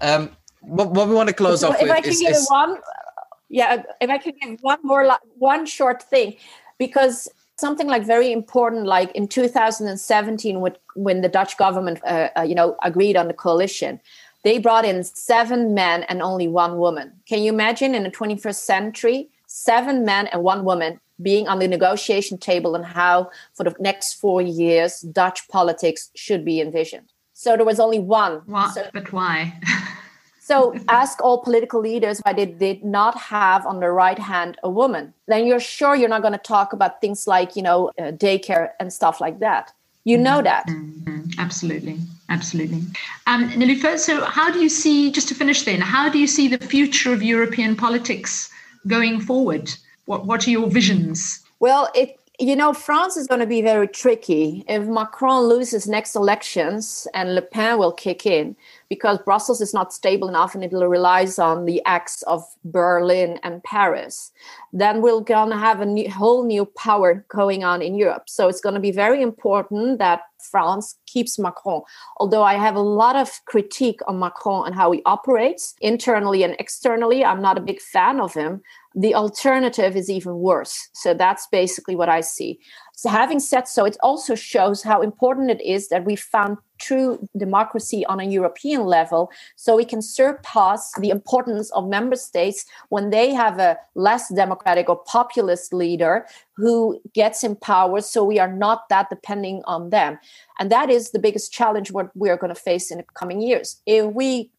um, 0.00 0.30
what, 0.60 0.90
what 0.92 1.08
we 1.08 1.14
want 1.14 1.28
to 1.28 1.34
close 1.34 1.60
so 1.60 1.70
off 1.70 1.76
if 1.76 1.82
with 1.82 1.90
I 1.90 2.00
can 2.00 2.10
is, 2.10 2.20
give 2.20 2.32
is 2.32 2.46
one, 2.50 2.78
yeah, 3.48 3.82
if 4.00 4.10
I 4.10 4.18
can 4.18 4.34
give 4.40 4.60
one 4.60 4.78
more 4.82 5.18
one 5.38 5.66
short 5.66 6.02
thing, 6.02 6.36
because 6.78 7.28
something 7.56 7.86
like 7.86 8.04
very 8.04 8.32
important, 8.32 8.86
like 8.86 9.10
in 9.12 9.28
2017, 9.28 10.60
when 10.60 10.76
when 10.94 11.20
the 11.20 11.28
Dutch 11.28 11.56
government, 11.56 12.00
uh, 12.04 12.28
uh, 12.36 12.42
you 12.42 12.54
know, 12.54 12.76
agreed 12.82 13.16
on 13.16 13.28
the 13.28 13.34
coalition 13.34 14.00
they 14.44 14.58
brought 14.58 14.84
in 14.84 15.04
seven 15.04 15.74
men 15.74 16.02
and 16.04 16.20
only 16.20 16.48
one 16.48 16.78
woman. 16.78 17.12
Can 17.28 17.42
you 17.42 17.52
imagine 17.52 17.94
in 17.94 18.02
the 18.02 18.10
21st 18.10 18.56
century, 18.56 19.28
seven 19.46 20.04
men 20.04 20.26
and 20.28 20.42
one 20.42 20.64
woman 20.64 21.00
being 21.20 21.46
on 21.46 21.60
the 21.60 21.68
negotiation 21.68 22.38
table 22.38 22.74
and 22.74 22.84
how 22.84 23.30
for 23.54 23.64
the 23.64 23.74
next 23.78 24.14
four 24.14 24.42
years 24.42 25.00
Dutch 25.00 25.46
politics 25.48 26.10
should 26.14 26.44
be 26.44 26.60
envisioned? 26.60 27.12
So 27.34 27.56
there 27.56 27.66
was 27.66 27.80
only 27.80 27.98
one. 27.98 28.42
What? 28.46 28.74
So, 28.74 28.88
but 28.92 29.12
why? 29.12 29.60
so 30.40 30.74
ask 30.88 31.20
all 31.22 31.38
political 31.38 31.80
leaders 31.80 32.20
why 32.20 32.32
they 32.32 32.46
did 32.46 32.84
not 32.84 33.16
have 33.16 33.64
on 33.66 33.80
the 33.80 33.90
right 33.90 34.18
hand 34.18 34.58
a 34.62 34.70
woman. 34.70 35.14
Then 35.28 35.46
you're 35.46 35.60
sure 35.60 35.94
you're 35.94 36.08
not 36.08 36.22
going 36.22 36.32
to 36.32 36.38
talk 36.38 36.72
about 36.72 37.00
things 37.00 37.26
like, 37.26 37.54
you 37.54 37.62
know, 37.62 37.90
uh, 37.98 38.12
daycare 38.12 38.70
and 38.80 38.92
stuff 38.92 39.20
like 39.20 39.38
that. 39.38 39.72
You 40.04 40.18
know 40.18 40.42
that. 40.42 40.66
Mm-hmm. 40.66 41.38
Absolutely. 41.38 41.98
Absolutely. 42.32 42.82
Um, 43.26 43.50
so 43.98 44.24
how 44.24 44.50
do 44.50 44.58
you 44.58 44.70
see, 44.70 45.10
just 45.12 45.28
to 45.28 45.34
finish 45.34 45.62
then, 45.62 45.82
how 45.82 46.08
do 46.08 46.18
you 46.18 46.26
see 46.26 46.48
the 46.48 46.58
future 46.74 47.12
of 47.12 47.22
European 47.22 47.76
politics 47.76 48.50
going 48.86 49.20
forward? 49.20 49.70
What, 50.06 50.24
what 50.24 50.46
are 50.46 50.50
your 50.50 50.68
visions? 50.70 51.44
Well, 51.60 51.90
it, 51.94 52.18
you 52.40 52.56
know, 52.56 52.72
France 52.72 53.18
is 53.18 53.26
going 53.26 53.40
to 53.40 53.46
be 53.46 53.60
very 53.60 53.86
tricky. 53.86 54.64
If 54.66 54.84
Macron 54.84 55.42
loses 55.44 55.86
next 55.86 56.16
elections 56.16 57.06
and 57.12 57.34
Le 57.34 57.42
Pen 57.42 57.78
will 57.78 57.92
kick 57.92 58.24
in, 58.24 58.56
because 58.92 59.16
Brussels 59.24 59.62
is 59.62 59.72
not 59.72 59.90
stable 59.90 60.28
enough 60.28 60.54
and 60.54 60.62
it 60.62 60.70
relies 60.70 61.38
on 61.38 61.64
the 61.64 61.80
acts 61.86 62.20
of 62.24 62.44
Berlin 62.62 63.40
and 63.42 63.64
Paris, 63.64 64.30
then 64.74 65.00
we're 65.00 65.22
going 65.22 65.48
to 65.48 65.56
have 65.56 65.80
a 65.80 65.86
new, 65.86 66.10
whole 66.10 66.44
new 66.44 66.66
power 66.66 67.24
going 67.30 67.64
on 67.64 67.80
in 67.80 67.94
Europe. 67.94 68.24
So 68.28 68.48
it's 68.48 68.60
going 68.60 68.74
to 68.74 68.80
be 68.82 68.92
very 68.92 69.22
important 69.22 69.98
that 69.98 70.20
France 70.50 70.98
keeps 71.06 71.38
Macron. 71.38 71.80
Although 72.18 72.42
I 72.42 72.56
have 72.56 72.76
a 72.76 72.80
lot 72.80 73.16
of 73.16 73.30
critique 73.46 74.00
on 74.06 74.18
Macron 74.18 74.66
and 74.66 74.74
how 74.74 74.92
he 74.92 75.00
operates 75.06 75.74
internally 75.80 76.42
and 76.42 76.54
externally, 76.58 77.24
I'm 77.24 77.40
not 77.40 77.56
a 77.56 77.62
big 77.62 77.80
fan 77.80 78.20
of 78.20 78.34
him 78.34 78.60
the 78.94 79.14
alternative 79.14 79.96
is 79.96 80.10
even 80.10 80.34
worse. 80.34 80.88
So 80.92 81.14
that's 81.14 81.46
basically 81.50 81.96
what 81.96 82.08
I 82.08 82.20
see. 82.20 82.60
So, 83.02 83.08
having 83.10 83.40
said 83.40 83.66
so, 83.66 83.84
it 83.84 83.96
also 84.00 84.36
shows 84.36 84.84
how 84.84 85.02
important 85.02 85.50
it 85.50 85.60
is 85.60 85.88
that 85.88 86.04
we 86.04 86.14
found 86.14 86.58
true 86.78 87.18
democracy 87.36 88.06
on 88.06 88.20
a 88.20 88.24
European 88.38 88.84
level 88.84 89.32
so 89.56 89.74
we 89.74 89.84
can 89.84 90.00
surpass 90.00 90.92
the 91.00 91.10
importance 91.10 91.72
of 91.72 91.88
member 91.88 92.14
states 92.14 92.64
when 92.90 93.10
they 93.10 93.34
have 93.34 93.58
a 93.58 93.76
less 93.96 94.32
democratic 94.32 94.88
or 94.88 95.02
populist 95.02 95.74
leader 95.74 96.28
who 96.56 97.00
gets 97.12 97.42
in 97.42 97.56
power 97.56 98.00
so 98.00 98.22
we 98.22 98.38
are 98.38 98.52
not 98.52 98.88
that 98.88 99.10
depending 99.10 99.62
on 99.64 99.90
them. 99.90 100.16
And 100.60 100.70
that 100.70 100.88
is 100.88 101.10
the 101.10 101.18
biggest 101.18 101.52
challenge 101.52 101.90
what 101.90 102.16
we're 102.16 102.36
going 102.36 102.54
to 102.54 102.60
face 102.60 102.92
in 102.92 102.98
the 102.98 103.04
coming 103.14 103.42
years. 103.42 103.82
If 103.84 104.12
we 104.12 104.52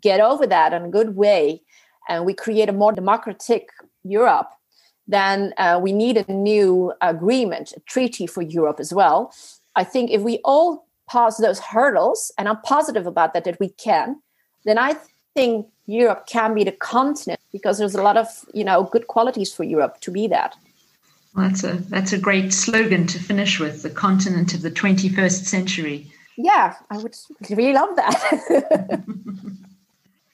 get 0.00 0.18
over 0.18 0.44
that 0.48 0.72
in 0.72 0.82
a 0.82 0.88
good 0.88 1.14
way, 1.14 1.62
and 2.08 2.24
we 2.24 2.34
create 2.34 2.68
a 2.68 2.72
more 2.72 2.90
democratic 2.92 3.68
Europe, 4.02 4.50
then 5.08 5.54
uh, 5.56 5.78
we 5.80 5.92
need 5.92 6.16
a 6.16 6.32
new 6.32 6.92
agreement, 7.00 7.72
a 7.76 7.80
treaty 7.80 8.26
for 8.26 8.42
Europe 8.42 8.80
as 8.80 8.92
well. 8.92 9.32
I 9.76 9.84
think 9.84 10.10
if 10.10 10.22
we 10.22 10.40
all 10.44 10.86
pass 11.08 11.36
those 11.36 11.60
hurdles, 11.60 12.32
and 12.38 12.48
I'm 12.48 12.60
positive 12.62 13.06
about 13.06 13.32
that, 13.34 13.44
that 13.44 13.60
we 13.60 13.68
can, 13.68 14.20
then 14.64 14.78
I 14.78 14.96
think 15.34 15.66
Europe 15.86 16.26
can 16.26 16.54
be 16.54 16.64
the 16.64 16.72
continent 16.72 17.40
because 17.52 17.78
there's 17.78 17.94
a 17.94 18.02
lot 18.02 18.16
of 18.16 18.26
you 18.52 18.64
know 18.64 18.84
good 18.84 19.06
qualities 19.06 19.54
for 19.54 19.64
Europe 19.64 20.00
to 20.00 20.10
be 20.10 20.26
that. 20.28 20.56
Well, 21.34 21.48
that's 21.48 21.62
a 21.62 21.74
that's 21.88 22.12
a 22.12 22.18
great 22.18 22.52
slogan 22.52 23.06
to 23.06 23.18
finish 23.18 23.60
with: 23.60 23.82
the 23.82 23.90
continent 23.90 24.54
of 24.54 24.62
the 24.62 24.70
21st 24.70 25.44
century. 25.44 26.10
Yeah, 26.36 26.74
I 26.90 26.98
would 26.98 27.16
really 27.50 27.72
love 27.72 27.96
that. 27.96 29.04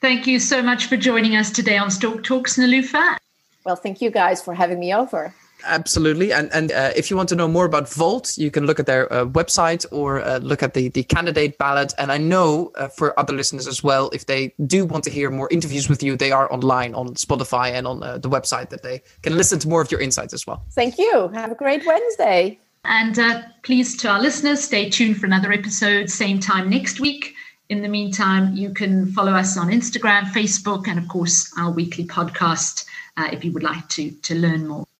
Thank 0.01 0.27
you 0.27 0.41
so 0.41 0.63
much 0.63 0.87
for 0.87 0.97
joining 0.97 1.37
us 1.37 1.53
today 1.53 1.79
on 1.79 1.89
Stalk 1.91 2.25
Talks, 2.25 2.57
Nilufer. 2.57 3.19
Well, 3.65 3.77
thank 3.77 4.01
you 4.01 4.11
guys 4.11 4.43
for 4.43 4.55
having 4.55 4.81
me 4.81 4.95
over. 4.95 5.35
Absolutely. 5.65 6.33
And 6.33 6.53
and 6.53 6.73
uh, 6.73 6.91
if 6.97 7.11
you 7.11 7.17
want 7.17 7.29
to 7.31 7.37
know 7.37 7.49
more 7.49 7.65
about 7.65 7.89
Volt, 7.89 8.37
you 8.37 8.51
can 8.51 8.67
look 8.67 8.81
at 8.81 8.87
their 8.87 9.13
uh, 9.13 9.25
website 9.27 9.87
or 9.91 10.21
uh, 10.21 10.39
look 10.39 10.63
at 10.63 10.75
the, 10.75 10.89
the 10.89 11.05
candidate 11.05 11.59
ballot. 11.59 11.93
And 11.99 12.11
I 12.11 12.19
know 12.19 12.73
uh, 12.75 12.89
for 12.89 13.19
other 13.19 13.33
listeners 13.33 13.67
as 13.67 13.83
well, 13.83 14.11
if 14.13 14.27
they 14.27 14.55
do 14.67 14.85
want 14.85 15.05
to 15.05 15.11
hear 15.11 15.31
more 15.31 15.49
interviews 15.51 15.89
with 15.89 16.03
you, 16.03 16.17
they 16.17 16.33
are 16.33 16.53
online 16.53 16.95
on 16.95 17.15
Spotify 17.15 17.71
and 17.73 17.87
on 17.87 18.03
uh, 18.03 18.19
the 18.19 18.29
website 18.29 18.71
that 18.71 18.83
they 18.83 19.03
can 19.23 19.37
listen 19.37 19.59
to 19.61 19.69
more 19.69 19.81
of 19.81 19.91
your 19.91 20.01
insights 20.01 20.35
as 20.35 20.47
well. 20.47 20.65
Thank 20.73 20.99
you. 20.99 21.29
Have 21.29 21.53
a 21.53 21.55
great 21.55 21.87
Wednesday. 21.87 22.59
And 22.85 23.19
uh, 23.19 23.43
please, 23.63 23.97
to 23.99 24.09
our 24.09 24.21
listeners, 24.21 24.65
stay 24.65 24.91
tuned 24.91 25.19
for 25.19 25.27
another 25.27 25.53
episode, 25.53 26.11
same 26.11 26.41
time 26.41 26.69
next 26.69 26.99
week. 26.99 27.35
In 27.69 27.81
the 27.81 27.89
meantime, 27.89 28.57
you 28.57 28.71
can 28.75 29.07
follow 29.13 29.33
us 29.33 29.57
on 29.57 29.69
Instagram, 29.69 30.25
Facebook, 30.25 30.89
and 30.89 30.99
of 30.99 31.07
course, 31.07 31.51
our 31.57 31.71
weekly 31.71 32.05
podcast 32.05 32.85
uh, 33.17 33.29
if 33.33 33.45
you 33.45 33.53
would 33.53 33.63
like 33.63 33.89
to, 33.91 34.11
to 34.11 34.35
learn 34.35 34.67
more. 34.69 34.85